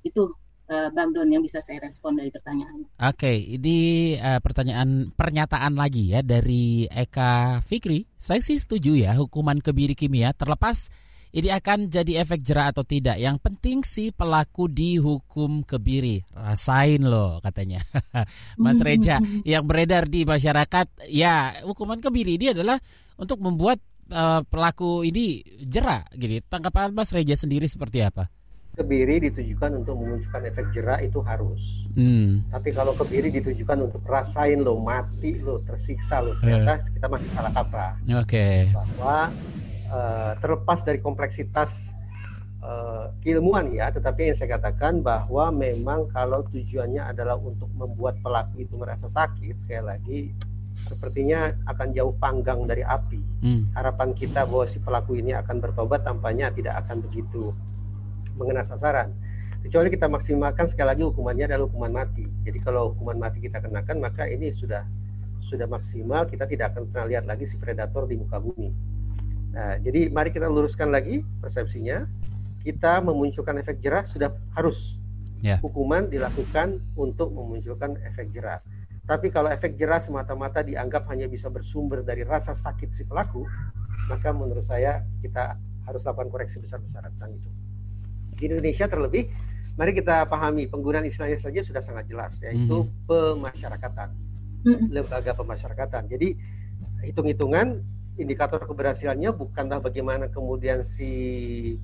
[0.01, 0.33] Itu
[0.65, 2.89] Bang Don yang bisa saya respon dari pertanyaan.
[2.97, 8.09] Oke, ini uh, pertanyaan pernyataan lagi ya dari Eka Fikri.
[8.17, 10.89] Saya sih setuju ya hukuman kebiri kimia terlepas
[11.35, 13.19] ini akan jadi efek jerah atau tidak.
[13.19, 16.23] Yang penting sih pelaku dihukum kebiri.
[16.31, 17.83] Rasain loh katanya.
[18.63, 22.79] Mas Reja yang beredar di masyarakat ya hukuman kebiri ini adalah
[23.19, 23.83] untuk membuat
[24.15, 26.39] uh, pelaku ini jerah gitu.
[26.47, 28.31] Tanggapan Mas Reja sendiri seperti apa?
[28.75, 31.87] Kebiri ditujukan untuk memunculkan efek jerak itu harus.
[31.95, 32.43] Hmm.
[32.51, 36.93] Tapi kalau kebiri ditujukan untuk rasain lo mati lo tersiksa lo ternyata yeah.
[36.99, 37.95] kita masih salah kaprah.
[38.19, 38.27] Oke.
[38.27, 38.57] Okay.
[38.75, 39.19] Bahwa
[39.95, 41.95] uh, terlepas dari kompleksitas
[42.67, 48.67] uh, keilmuan ya, tetapi yang saya katakan bahwa memang kalau tujuannya adalah untuk membuat pelaku
[48.67, 50.21] itu merasa sakit sekali lagi
[50.75, 53.23] sepertinya akan jauh panggang dari api.
[53.47, 53.71] Hmm.
[53.79, 57.55] Harapan kita bahwa si pelaku ini akan bertobat tampaknya tidak akan begitu
[58.37, 59.13] mengena sasaran.
[59.65, 62.29] Kecuali kita maksimalkan sekali lagi hukumannya adalah hukuman mati.
[62.45, 64.85] Jadi kalau hukuman mati kita kenakan maka ini sudah
[65.45, 68.69] sudah maksimal kita tidak akan pernah lihat lagi si predator di muka bumi.
[69.57, 72.05] Nah jadi mari kita luruskan lagi persepsinya.
[72.65, 74.97] Kita memunculkan efek jerah sudah harus.
[75.45, 75.61] Yeah.
[75.61, 78.65] hukuman dilakukan untuk memunculkan efek jerah.
[79.05, 83.45] Tapi kalau efek jerah semata-mata dianggap hanya bisa bersumber dari rasa sakit si pelaku
[84.09, 87.51] maka menurut saya kita harus lakukan koreksi besar-besaran tentang itu
[88.35, 89.31] di Indonesia terlebih
[89.75, 93.07] mari kita pahami penggunaan istilahnya saja sudah sangat jelas yaitu mm-hmm.
[93.07, 94.09] pemasyarakatan.
[94.65, 94.89] Mm-hmm.
[94.97, 96.03] lembaga pemasyarakatan.
[96.09, 96.29] Jadi
[97.05, 97.85] hitung-hitungan
[98.17, 101.11] indikator keberhasilannya bukanlah bagaimana kemudian si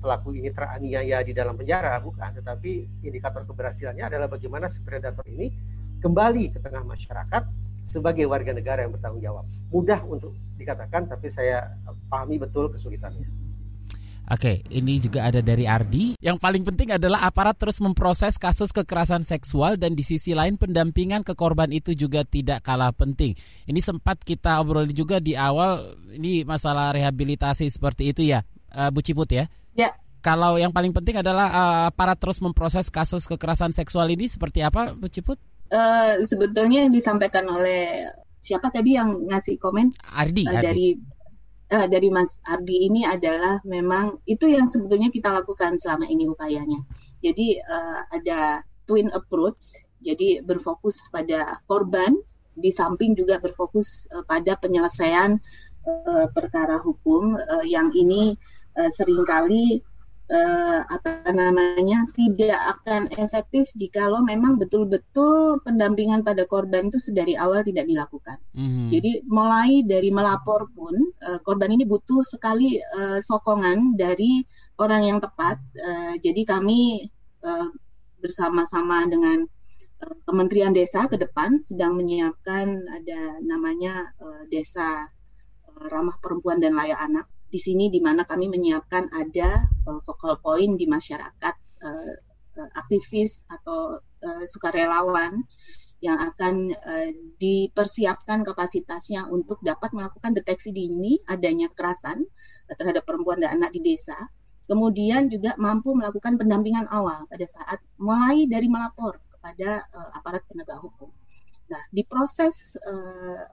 [0.01, 2.41] pelaku ini teraniaya di dalam penjara bukan.
[2.41, 5.53] Tetapi indikator keberhasilannya adalah bagaimana si predator ini
[6.01, 7.43] kembali ke tengah masyarakat
[7.85, 9.45] sebagai warga negara yang bertanggung jawab.
[9.69, 11.77] Mudah untuk dikatakan tapi saya
[12.09, 13.40] pahami betul kesulitannya
[14.31, 16.15] Oke, ini juga ada dari Ardi.
[16.23, 21.27] Yang paling penting adalah aparat terus memproses kasus kekerasan seksual dan di sisi lain pendampingan
[21.27, 23.35] ke korban itu juga tidak kalah penting.
[23.67, 28.39] Ini sempat kita obrolin juga di awal ini masalah rehabilitasi seperti itu ya,
[28.71, 29.51] uh, Bu Ciput ya.
[29.75, 29.91] Ya.
[30.23, 34.95] Kalau yang paling penting adalah uh, aparat terus memproses kasus kekerasan seksual ini seperti apa,
[34.95, 35.43] Bu Ciput?
[35.67, 38.07] Uh, sebetulnya yang disampaikan oleh
[38.39, 39.91] siapa tadi yang ngasih komen?
[40.15, 40.47] Ardi.
[40.47, 40.63] Uh, Ardi.
[40.63, 40.87] Dari
[41.71, 46.83] uh, dari Mas Ardi ini adalah memang itu yang sebetulnya kita lakukan selama ini upayanya.
[47.23, 52.11] Jadi uh, ada twin approach, jadi berfokus pada korban,
[52.51, 55.39] di samping juga berfokus uh, pada penyelesaian
[55.87, 58.35] uh, perkara hukum uh, yang ini
[58.75, 59.79] uh, sering kali
[60.31, 67.35] uh, apa namanya tidak akan efektif jika lo memang betul-betul pendampingan pada korban itu sedari
[67.35, 68.39] awal tidak dilakukan.
[68.55, 68.87] Mm-hmm.
[68.95, 70.95] Jadi mulai dari melapor pun
[71.27, 74.41] uh, korban ini butuh sekali uh, sokongan dari
[74.79, 75.59] orang yang tepat.
[75.75, 77.11] Uh, jadi kami
[77.43, 77.67] uh,
[78.23, 79.45] bersama-sama dengan
[80.25, 85.05] Kementerian Desa ke depan sedang menyiapkan ada namanya uh, Desa
[85.77, 90.79] Ramah Perempuan dan Layak Anak di sini di mana kami menyiapkan ada uh, focal point
[90.79, 92.13] di masyarakat uh,
[92.79, 95.43] aktivis atau uh, sukarelawan
[96.01, 102.25] yang akan uh, dipersiapkan kapasitasnya untuk dapat melakukan deteksi dini adanya kekerasan
[102.73, 104.17] terhadap perempuan dan anak di desa.
[104.65, 110.79] Kemudian juga mampu melakukan pendampingan awal pada saat mulai dari melapor kepada uh, aparat penegak
[110.79, 111.11] hukum.
[111.69, 113.45] Nah, di proses uh,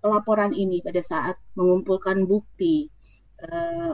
[0.00, 2.92] pelaporan ini pada saat mengumpulkan bukti,
[3.48, 3.92] uh,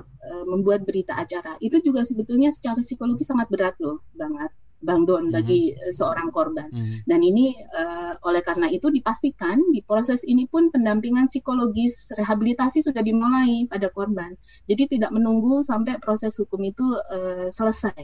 [0.48, 4.50] membuat berita acara itu juga sebetulnya secara psikologi sangat berat loh banget
[4.86, 5.92] Bang Don bagi mm -hmm.
[5.92, 6.68] seorang korban.
[6.68, 6.98] Mm -hmm.
[7.08, 13.00] Dan ini uh, oleh karena itu dipastikan di proses ini pun pendampingan psikologis rehabilitasi sudah
[13.00, 14.36] dimulai pada korban.
[14.68, 17.96] Jadi tidak menunggu sampai proses hukum itu uh, selesai.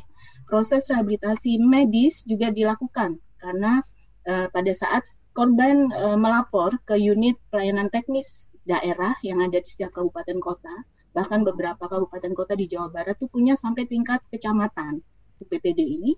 [0.48, 3.84] Proses rehabilitasi medis juga dilakukan karena
[4.26, 5.04] uh, pada saat
[5.36, 10.70] korban uh, melapor ke unit pelayanan teknis daerah yang ada di setiap kabupaten kota
[11.12, 15.04] bahkan beberapa kabupaten kota di Jawa Barat tuh punya sampai tingkat kecamatan
[15.40, 16.12] UPTD ini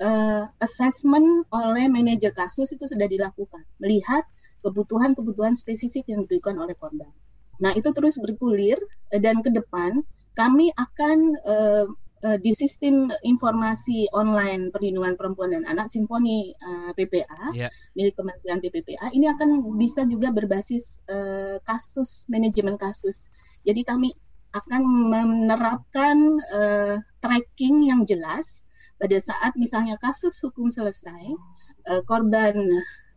[0.00, 4.24] uh, assessment oleh manajer kasus itu sudah dilakukan melihat
[4.60, 7.10] kebutuhan-kebutuhan spesifik yang diberikan oleh korban.
[7.62, 8.76] Nah itu terus bergulir
[9.12, 10.04] uh, dan ke depan
[10.36, 11.18] kami akan
[11.48, 11.86] uh,
[12.26, 17.72] uh, di sistem informasi online perlindungan perempuan dan anak Simponi uh, PPA yeah.
[17.96, 23.32] milik Kementerian PPPA ini akan bisa juga berbasis uh, kasus manajemen kasus.
[23.64, 24.12] Jadi kami
[24.54, 26.16] akan menerapkan
[26.52, 28.66] uh, tracking yang jelas
[28.96, 31.36] pada saat misalnya kasus hukum selesai,
[31.92, 32.56] uh, korban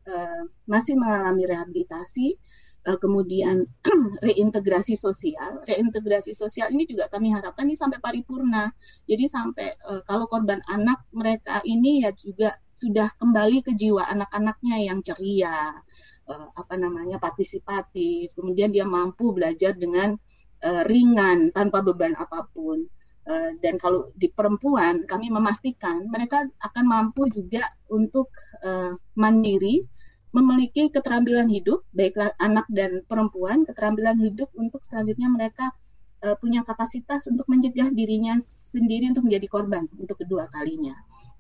[0.08, 2.36] uh, masih mengalami rehabilitasi,
[2.84, 3.64] uh, kemudian
[4.28, 5.64] reintegrasi sosial.
[5.64, 8.68] Reintegrasi sosial ini juga kami harapkan ini sampai paripurna.
[9.08, 14.88] Jadi sampai uh, kalau korban anak mereka ini ya juga sudah kembali ke jiwa anak-anaknya
[14.88, 15.84] yang ceria,
[16.32, 18.32] apa namanya partisipatif.
[18.40, 20.16] Kemudian dia mampu belajar dengan
[20.64, 22.86] uh, ringan tanpa beban apa pun.
[23.30, 28.32] Uh, dan kalau di perempuan kami memastikan mereka akan mampu juga untuk
[28.66, 29.86] uh, mandiri
[30.30, 35.74] memiliki keterampilan hidup, baiklah anak dan perempuan, keterampilan hidup untuk selanjutnya mereka
[36.22, 40.94] uh, punya kapasitas untuk mencegah dirinya sendiri untuk menjadi korban untuk kedua kalinya.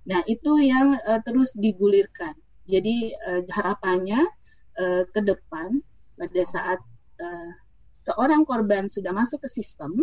[0.10, 2.34] Nah, itu yang uh, terus digulirkan.
[2.66, 4.26] Jadi uh, harapannya
[4.78, 5.86] uh, ke depan
[6.18, 6.80] pada saat
[7.22, 7.52] uh,
[8.10, 9.94] seorang korban sudah masuk ke sistem,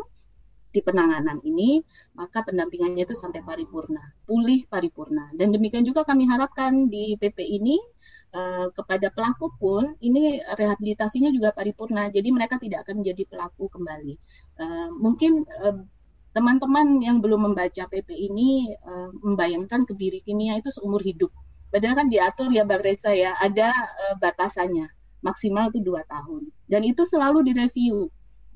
[0.77, 1.81] di penanganan ini,
[2.13, 5.33] maka pendampingannya itu sampai paripurna, pulih paripurna.
[5.33, 7.81] Dan demikian juga kami harapkan di PP ini
[8.37, 14.15] uh, kepada pelaku pun ini rehabilitasinya juga paripurna, jadi mereka tidak akan menjadi pelaku kembali.
[14.61, 15.81] Uh, mungkin uh,
[16.37, 21.33] teman-teman yang belum membaca PP ini uh, membayangkan kebiri kimia itu seumur hidup.
[21.73, 24.96] Padahal kan diatur ya Bang Reza ya, ada uh, batasannya
[25.27, 26.47] maksimal itu dua tahun.
[26.71, 28.07] Dan itu selalu direview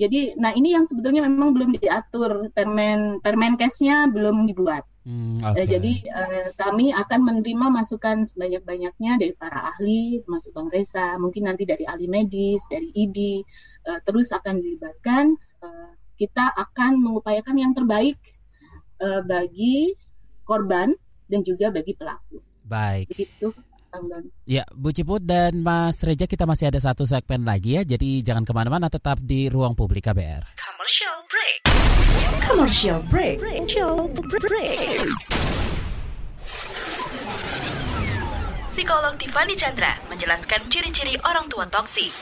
[0.01, 4.89] jadi, nah ini yang sebetulnya memang belum diatur permen permenkesnya belum dibuat.
[5.05, 5.65] Hmm, okay.
[5.65, 11.69] jadi uh, kami akan menerima masukan sebanyak-banyaknya dari para ahli, termasuk Bang Reza, mungkin nanti
[11.69, 13.45] dari ahli medis, dari ID,
[13.93, 15.37] eh, terus akan dilibatkan.
[15.61, 18.17] Uh, kita akan mengupayakan yang terbaik
[19.05, 19.97] uh, bagi
[20.49, 20.97] korban
[21.29, 22.41] dan juga bagi pelaku.
[22.65, 23.13] Baik.
[23.13, 23.53] Begitu.
[24.47, 28.47] Ya, Bu Ciput dan Mas Reja kita masih ada satu segmen lagi ya, jadi jangan
[28.47, 30.55] ke mana-mana tetap di ruang publik KBR.
[30.55, 31.59] Commercial break.
[32.43, 33.37] Commercial break.
[33.43, 35.07] Commercial break.
[38.71, 42.15] Psikolog Tiffany Chandra menjelaskan ciri-ciri orang tua toksik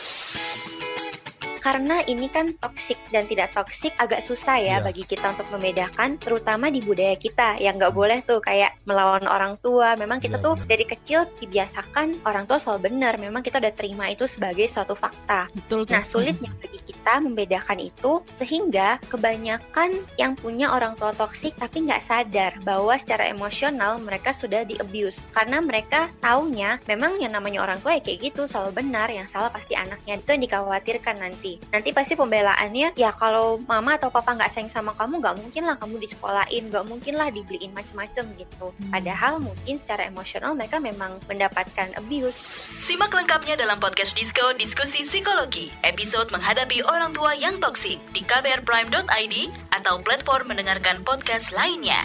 [1.58, 4.80] karena ini kan toksik dan tidak toksik agak susah ya yeah.
[4.80, 7.58] bagi kita untuk membedakan terutama di budaya kita.
[7.58, 9.98] Yang nggak boleh tuh kayak melawan orang tua.
[9.98, 10.68] Memang kita yeah, tuh yeah.
[10.70, 13.18] dari kecil dibiasakan orang tua soal benar.
[13.18, 15.50] Memang kita udah terima itu sebagai suatu fakta.
[15.52, 21.88] Betul, nah sulitnya bagi kita membedakan itu sehingga kebanyakan yang punya orang tua toksik tapi
[21.88, 27.64] nggak sadar bahwa secara emosional mereka sudah di abuse karena mereka taunya memang yang namanya
[27.64, 29.08] orang tua ya kayak gitu selalu benar.
[29.08, 30.20] Yang salah pasti anaknya.
[30.20, 34.68] Itu yang dikhawatirkan nanti nanti nanti pasti pembelaannya ya kalau mama atau papa nggak sayang
[34.68, 38.76] sama kamu nggak mungkin lah kamu disekolahin nggak mungkin lah dibeliin macem-macem gitu.
[38.76, 38.92] Hmm.
[38.92, 42.36] padahal mungkin secara emosional mereka memang mendapatkan abuse.
[42.84, 45.72] Simak lengkapnya dalam podcast Disco Diskusi Psikologi.
[45.80, 49.34] Episode menghadapi orang tua yang toksik di kbrprime.id
[49.72, 52.04] atau platform mendengarkan podcast lainnya.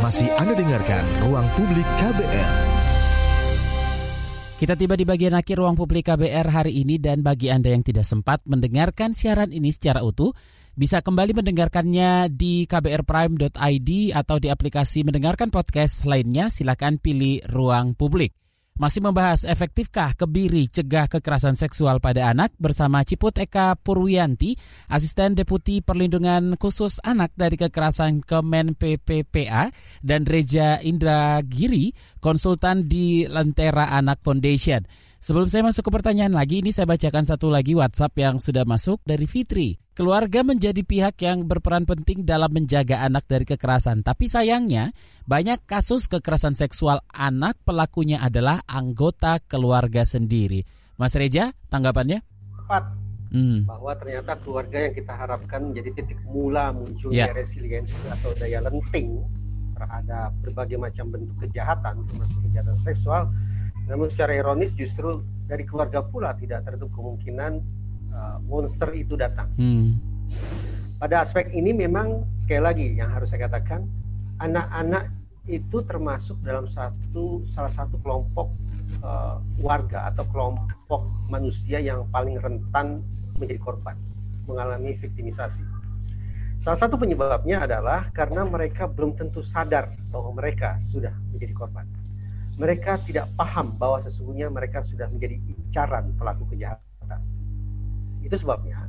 [0.00, 2.87] Masih Anda dengarkan Ruang Publik KBR.
[4.58, 8.02] Kita tiba di bagian akhir ruang publik KBR hari ini dan bagi Anda yang tidak
[8.02, 10.34] sempat mendengarkan siaran ini secara utuh,
[10.74, 18.34] bisa kembali mendengarkannya di kbrprime.id atau di aplikasi mendengarkan podcast lainnya, silakan pilih ruang publik
[18.78, 24.54] masih membahas efektifkah kebiri cegah kekerasan seksual pada anak bersama Ciput Eka Purwianti,
[24.86, 31.90] Asisten Deputi Perlindungan Khusus Anak dari Kekerasan Kemen PPPA, dan Reja Indra Giri,
[32.22, 34.86] konsultan di Lentera Anak Foundation.
[35.18, 39.02] Sebelum saya masuk ke pertanyaan lagi, ini saya bacakan satu lagi WhatsApp yang sudah masuk
[39.02, 39.74] dari Fitri.
[39.98, 44.06] Keluarga menjadi pihak yang berperan penting dalam menjaga anak dari kekerasan.
[44.06, 44.94] Tapi sayangnya,
[45.26, 50.62] banyak kasus kekerasan seksual anak pelakunya adalah anggota keluarga sendiri.
[50.94, 52.22] Mas Reja, tanggapannya?
[52.54, 52.84] Tepat.
[53.34, 53.66] Hmm.
[53.66, 57.34] Bahwa ternyata keluarga yang kita harapkan menjadi titik mula munculnya yeah.
[57.34, 59.18] resiliensi atau daya lenting
[59.74, 63.22] terhadap berbagai macam bentuk kejahatan, termasuk kejahatan seksual,
[63.88, 65.08] namun secara ironis justru
[65.48, 67.52] dari keluarga pula tidak tertutup kemungkinan
[68.12, 69.48] uh, monster itu datang.
[69.56, 69.96] Hmm.
[71.00, 73.88] Pada aspek ini memang sekali lagi yang harus saya katakan
[74.44, 75.08] anak-anak
[75.48, 78.52] itu termasuk dalam satu salah satu kelompok
[79.00, 83.00] uh, warga atau kelompok manusia yang paling rentan
[83.40, 83.96] menjadi korban,
[84.44, 85.64] mengalami viktimisasi.
[86.60, 91.97] Salah satu penyebabnya adalah karena mereka belum tentu sadar bahwa mereka sudah menjadi korban
[92.58, 97.20] mereka tidak paham bahwa sesungguhnya mereka sudah menjadi incaran pelaku kejahatan.
[98.18, 98.82] Itu sebabnya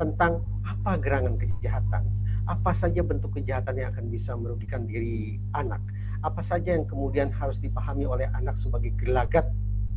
[0.00, 2.08] tentang apa gerangan kejahatan,
[2.48, 5.84] apa saja bentuk kejahatan yang akan bisa merugikan diri anak,
[6.24, 9.44] apa saja yang kemudian harus dipahami oleh anak sebagai gelagat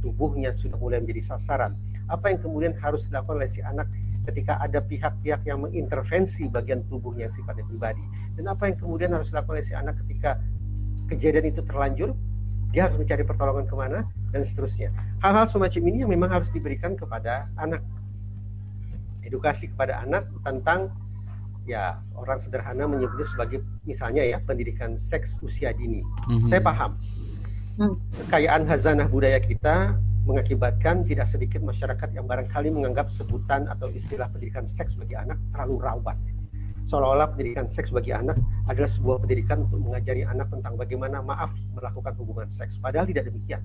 [0.04, 1.80] tubuhnya sudah mulai menjadi sasaran,
[2.12, 3.88] apa yang kemudian harus dilakukan oleh si anak
[4.28, 8.04] ketika ada pihak-pihak yang mengintervensi bagian tubuhnya sifatnya pribadi,
[8.36, 10.36] dan apa yang kemudian harus dilakukan oleh si anak ketika
[11.08, 12.12] kejadian itu terlanjur,
[12.74, 14.02] dia harus mencari pertolongan ke mana,
[14.34, 14.90] dan seterusnya.
[15.22, 17.86] Hal-hal semacam ini yang memang harus diberikan kepada anak.
[19.22, 20.90] Edukasi kepada anak tentang
[21.64, 26.02] ya orang sederhana menyebutnya sebagai misalnya ya pendidikan seks usia dini.
[26.28, 26.50] Mm-hmm.
[26.50, 26.92] Saya paham.
[27.74, 27.98] Hmm.
[28.26, 29.98] Kekayaan hazanah budaya kita
[30.30, 35.82] mengakibatkan tidak sedikit masyarakat yang barangkali menganggap sebutan atau istilah pendidikan seks bagi anak terlalu
[35.82, 36.18] rawat.
[36.88, 38.36] Seolah-olah pendidikan seks bagi anak
[38.68, 42.76] adalah sebuah pendidikan untuk mengajari anak tentang bagaimana maaf melakukan hubungan seks.
[42.78, 43.64] Padahal tidak demikian.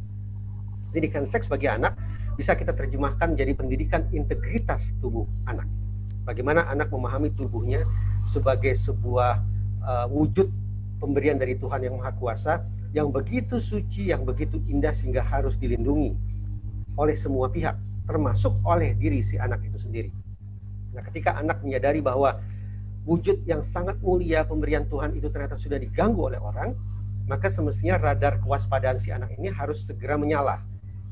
[0.88, 1.98] Pendidikan seks bagi anak
[2.38, 5.66] bisa kita terjemahkan menjadi pendidikan integritas tubuh anak
[6.28, 7.80] bagaimana anak memahami tubuhnya
[8.28, 9.40] sebagai sebuah
[9.80, 10.44] uh, wujud
[11.00, 12.60] pemberian dari Tuhan yang Maha Kuasa
[12.92, 16.12] yang begitu suci, yang begitu indah sehingga harus dilindungi
[17.00, 20.12] oleh semua pihak, termasuk oleh diri si anak itu sendiri.
[20.92, 22.40] Nah, ketika anak menyadari bahwa
[23.08, 26.76] wujud yang sangat mulia pemberian Tuhan itu ternyata sudah diganggu oleh orang,
[27.24, 30.60] maka semestinya radar kewaspadaan si anak ini harus segera menyala.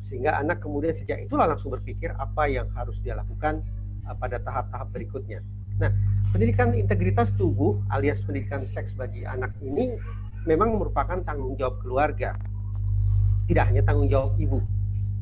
[0.04, 3.64] Sehingga anak kemudian sejak itulah langsung berpikir apa yang harus dia lakukan
[4.06, 5.42] Uh, pada tahap-tahap berikutnya.
[5.82, 5.90] Nah,
[6.30, 9.98] pendidikan integritas tubuh alias pendidikan seks bagi anak ini
[10.46, 12.38] memang merupakan tanggung jawab keluarga.
[13.50, 14.62] Tidak hanya tanggung jawab ibu,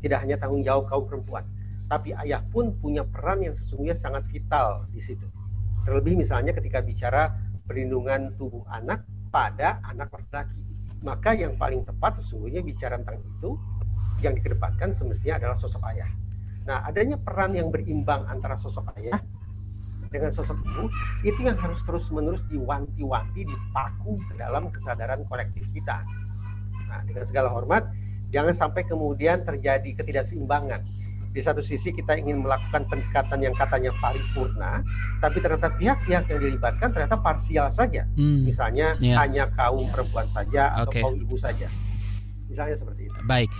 [0.05, 1.49] tidak hanya tanggung jawab kaum perempuan,
[1.89, 5.25] tapi ayah pun punya peran yang sesungguhnya sangat vital di situ.
[5.85, 7.33] Terlebih misalnya ketika bicara
[7.65, 10.61] perlindungan tubuh anak pada anak laki-laki.
[11.05, 13.61] Maka yang paling tepat sesungguhnya bicara tentang itu
[14.25, 16.09] yang dikedepankan semestinya adalah sosok ayah
[16.65, 19.21] Nah, adanya peran yang berimbang antara sosok ayah
[20.09, 20.85] dengan sosok ibu
[21.27, 26.01] itu yang harus terus-menerus diwanti-wanti, dipaku ke dalam kesadaran kolektif kita.
[26.89, 27.85] Nah, dengan segala hormat,
[28.33, 30.81] jangan sampai kemudian terjadi ketidakseimbangan.
[31.35, 34.79] Di satu sisi kita ingin melakukan pendekatan yang katanya paripurna,
[35.19, 38.07] tapi ternyata pihak-pihak yang dilibatkan ternyata parsial saja.
[38.15, 38.47] Hmm.
[38.47, 39.19] Misalnya yeah.
[39.19, 41.67] hanya kaum perempuan saja atau kaum ibu saja.
[42.47, 43.19] Misalnya seperti itu.
[43.27, 43.51] Baik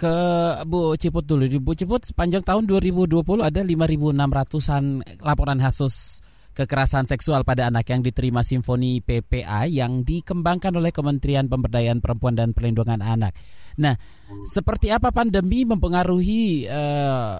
[0.00, 0.16] ke
[0.64, 1.44] Bu Ciput dulu.
[1.44, 4.84] Di Bu Ciput sepanjang tahun 2020 ada 5.600-an
[5.20, 6.24] laporan kasus
[6.60, 12.52] kekerasan seksual pada anak yang diterima Simfoni PPA yang dikembangkan oleh Kementerian Pemberdayaan Perempuan dan
[12.52, 13.32] Perlindungan Anak.
[13.80, 13.96] Nah,
[14.44, 17.36] seperti apa pandemi mempengaruhi eh,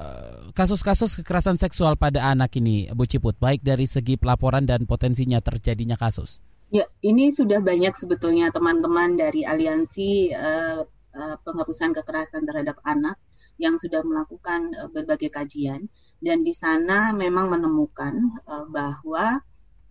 [0.56, 5.44] kasus-kasus uh, kekerasan seksual pada anak ini, Bu Ciput, baik dari segi pelaporan dan potensinya
[5.44, 6.40] terjadinya kasus?
[6.70, 13.16] Ya, ini sudah banyak sebetulnya teman-teman dari aliansi uh, uh, penghapusan kekerasan terhadap anak
[13.60, 15.90] yang sudah melakukan uh, berbagai kajian
[16.22, 19.38] dan di sana memang menemukan uh, bahwa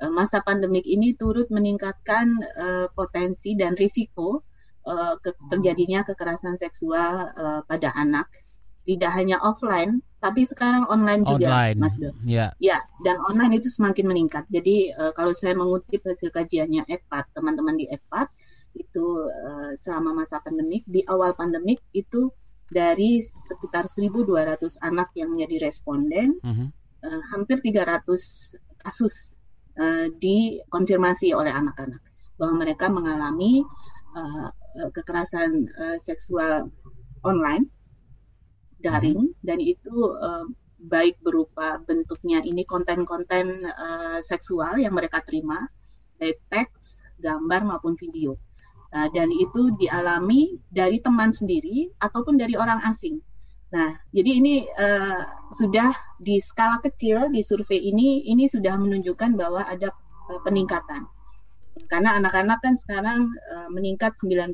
[0.02, 4.44] uh, masa pandemik ini turut meningkatkan uh, potensi dan risiko
[4.88, 8.28] uh, ke terjadinya kekerasan seksual uh, pada anak
[8.88, 11.78] tidak hanya offline tapi sekarang online juga online.
[11.80, 12.12] Mas Do.
[12.28, 12.52] Yeah.
[12.60, 14.44] Ya, dan online itu semakin meningkat.
[14.52, 18.28] Jadi uh, kalau saya mengutip hasil kajiannya ECPAT, teman-teman di ECPAT
[18.80, 22.32] itu uh, selama masa pandemik di awal pandemik itu
[22.72, 26.70] dari sekitar 1.200 anak yang menjadi responden uh -huh.
[27.04, 28.08] uh, hampir 300
[28.80, 29.42] kasus
[29.76, 32.00] uh, dikonfirmasi oleh anak-anak
[32.40, 33.68] bahwa mereka mengalami
[34.16, 34.48] uh,
[34.96, 36.72] kekerasan uh, seksual
[37.28, 37.68] online
[38.80, 39.44] daring uh -huh.
[39.44, 40.48] dan itu uh,
[40.80, 45.68] baik berupa bentuknya ini konten-konten uh, seksual yang mereka terima
[46.20, 48.36] baik teks, gambar maupun video.
[48.90, 53.22] Nah, dan itu dialami dari teman sendiri ataupun dari orang asing.
[53.70, 55.22] Nah, jadi ini uh,
[55.54, 59.94] sudah di skala kecil di survei ini ini sudah menunjukkan bahwa ada
[60.34, 61.06] uh, peningkatan.
[61.86, 64.50] Karena anak-anak kan sekarang uh, meningkat 90%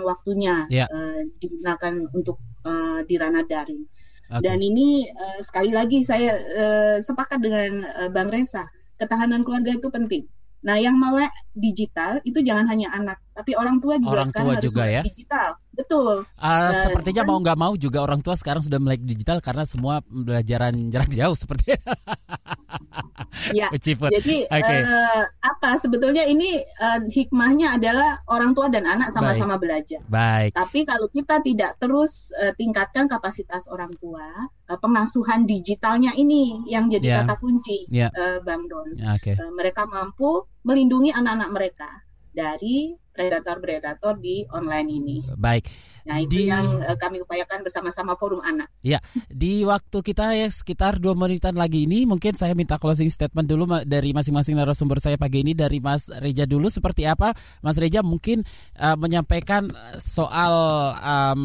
[0.00, 0.88] waktunya yeah.
[0.88, 0.96] Ya.
[0.96, 3.84] uh, digunakan untuk uh, di ranah daring.
[4.28, 4.44] Okay.
[4.44, 8.64] Dan ini uh, sekali lagi saya uh, sepakat dengan uh, Bang Reza,
[8.96, 10.24] ketahanan keluarga itu penting.
[10.58, 14.54] Nah, yang melek digital itu jangan hanya anak, tapi orang tua juga orang sekarang tua
[14.58, 15.02] harus juga ya?
[15.06, 15.48] digital.
[15.78, 16.26] Betul.
[16.34, 19.62] Uh, uh, sepertinya kan, mau nggak mau juga orang tua sekarang sudah melek digital karena
[19.62, 21.78] semua pembelajaran jarak jauh seperti
[23.54, 23.70] Ya.
[23.70, 24.80] Jadi okay.
[24.82, 30.02] uh, apa sebetulnya ini uh, hikmahnya adalah orang tua dan anak sama-sama belajar.
[30.10, 30.58] Baik.
[30.58, 36.90] Tapi kalau kita tidak terus uh, tingkatkan kapasitas orang tua, uh, pengasuhan digitalnya ini yang
[36.90, 37.18] jadi yeah.
[37.22, 38.10] kata kunci, yeah.
[38.10, 38.98] uh, Bang Don.
[39.20, 39.38] Okay.
[39.38, 41.90] Uh, mereka mampu melindungi anak-anak mereka
[42.34, 45.16] dari predator-predator di online ini.
[45.34, 45.66] Baik.
[46.06, 48.70] Nah itu di, yang uh, kami upayakan bersama-sama Forum Anak.
[48.80, 53.50] Ya, di waktu kita ya sekitar dua menitan lagi ini, mungkin saya minta closing statement
[53.50, 58.00] dulu dari masing-masing narasumber saya pagi ini dari Mas Reja dulu seperti apa, Mas Reja
[58.06, 58.46] mungkin
[58.78, 60.52] uh, menyampaikan soal
[60.96, 61.42] um,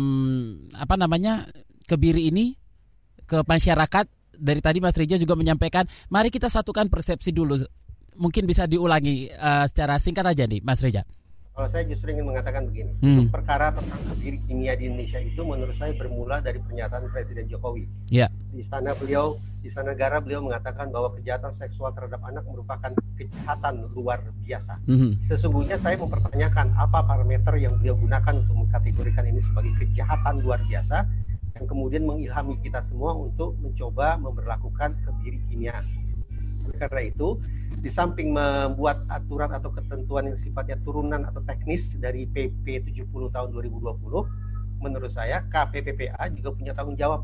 [0.77, 1.49] apa namanya
[1.89, 2.55] kebiri ini
[3.25, 4.05] ke masyarakat.
[4.33, 7.59] Dari tadi Mas Reja juga menyampaikan, mari kita satukan persepsi dulu.
[8.13, 11.03] Mungkin bisa diulangi uh, secara singkat aja nih, Mas Reja.
[11.53, 13.29] Kalau saya justru ingin mengatakan begini, hmm.
[13.29, 17.85] perkara tentang kebiri kimia di Indonesia itu menurut saya bermula dari pernyataan Presiden Jokowi.
[18.09, 18.33] Yeah.
[18.49, 22.89] Di istana beliau, di istana negara beliau mengatakan bahwa kejahatan seksual terhadap anak merupakan
[23.21, 24.81] kejahatan luar biasa.
[24.89, 25.13] Hmm.
[25.29, 31.05] Sesungguhnya saya mempertanyakan apa parameter yang beliau gunakan untuk mengkategorikan ini sebagai kejahatan luar biasa
[31.53, 35.85] yang kemudian mengilhami kita semua untuk mencoba memperlakukan kebiri kimia.
[36.65, 37.37] Oleh karena itu,
[37.79, 43.49] di samping membuat aturan atau ketentuan yang sifatnya turunan atau teknis dari PP 70 tahun
[43.51, 47.23] 2020, menurut saya KPPPA juga punya tanggung jawab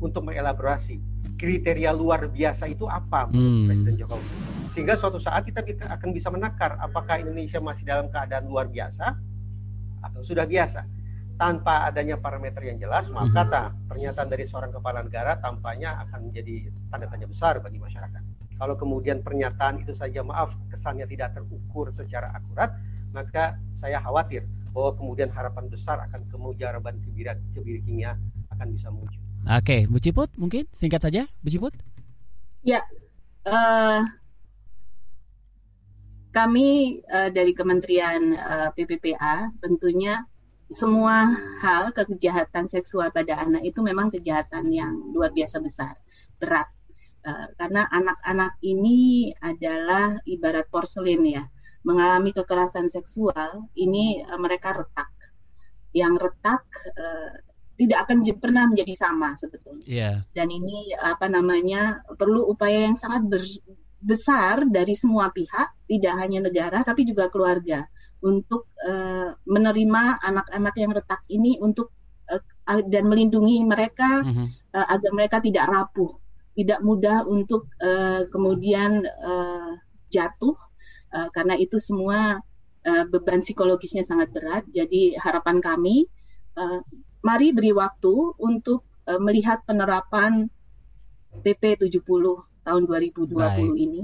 [0.00, 1.00] untuk mengelaborasi
[1.36, 3.68] kriteria luar biasa itu apa hmm.
[3.68, 4.26] Presiden Jokowi.
[4.72, 9.16] Sehingga suatu saat kita akan bisa menakar apakah Indonesia masih dalam keadaan luar biasa
[10.00, 10.84] atau sudah biasa.
[11.40, 13.88] Tanpa adanya parameter yang jelas, maka hmm.
[13.88, 18.29] pernyataan dari seorang kepala negara tampaknya akan menjadi tanda tanya besar bagi masyarakat.
[18.60, 22.76] Kalau kemudian pernyataan itu saja maaf kesannya tidak terukur secara akurat,
[23.08, 24.44] maka saya khawatir
[24.76, 28.20] bahwa kemudian harapan besar akan kemujaraban kebiri, kebiri kimia
[28.52, 29.16] akan bisa muncul.
[29.48, 31.72] Oke, Bu Ciput mungkin singkat saja, Bu Ciput.
[32.60, 32.84] Ya,
[33.48, 34.04] uh,
[36.36, 40.20] kami uh, dari Kementerian uh, eh, PPPA tentunya
[40.70, 41.26] semua
[41.64, 45.98] hal kejahatan seksual pada anak itu memang kejahatan yang luar biasa besar,
[46.38, 46.70] berat
[47.20, 51.44] Eh, karena anak-anak ini adalah ibarat porselin ya,
[51.84, 55.12] mengalami kekerasan seksual ini uh, mereka retak.
[55.92, 56.64] Yang retak
[56.96, 57.32] uh,
[57.76, 59.84] tidak akan pernah menjadi sama sebetulnya.
[59.84, 60.16] Yeah.
[60.32, 63.28] Dan ini apa namanya perlu upaya yang sangat
[64.00, 67.84] besar dari semua pihak, tidak hanya negara tapi juga keluarga
[68.24, 71.92] untuk uh, menerima anak-anak yang retak ini untuk
[72.32, 72.40] uh,
[72.88, 74.46] dan melindungi mereka mm -hmm.
[74.72, 76.16] uh, agar mereka tidak rapuh
[76.60, 79.72] tidak mudah untuk uh, kemudian uh,
[80.12, 80.56] jatuh
[81.16, 82.38] uh, karena itu semua
[82.84, 84.64] uh, beban psikologisnya sangat berat.
[84.68, 86.04] Jadi harapan kami,
[86.60, 86.80] uh,
[87.24, 90.48] mari beri waktu untuk uh, melihat penerapan
[91.40, 92.02] PP 70
[92.66, 93.72] tahun 2020 Baik.
[93.78, 94.02] ini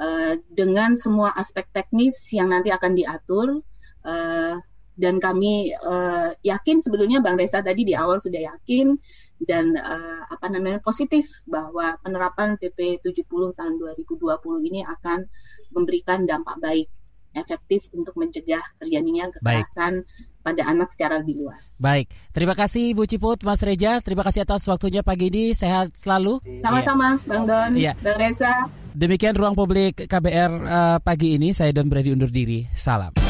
[0.00, 3.60] uh, dengan semua aspek teknis yang nanti akan diatur.
[4.00, 4.56] Uh,
[5.00, 8.92] dan kami uh, yakin sebetulnya Bang Reza tadi di awal sudah yakin
[9.40, 14.20] dan uh, apa namanya positif bahwa penerapan PP 70 tahun 2020
[14.68, 15.24] ini akan
[15.72, 16.86] memberikan dampak baik
[17.30, 20.42] efektif untuk mencegah terjadinya kekerasan Baik.
[20.42, 21.78] pada anak secara lebih luas.
[21.78, 26.42] Baik, terima kasih Bu Ciput, Mas Reja, terima kasih atas waktunya pagi ini, sehat selalu.
[26.58, 27.94] Sama-sama, Bang Don, iya.
[28.02, 28.66] Bang Reza.
[28.90, 33.29] Demikian ruang publik KBR uh, eh, pagi ini, saya Don Brady undur diri, salam.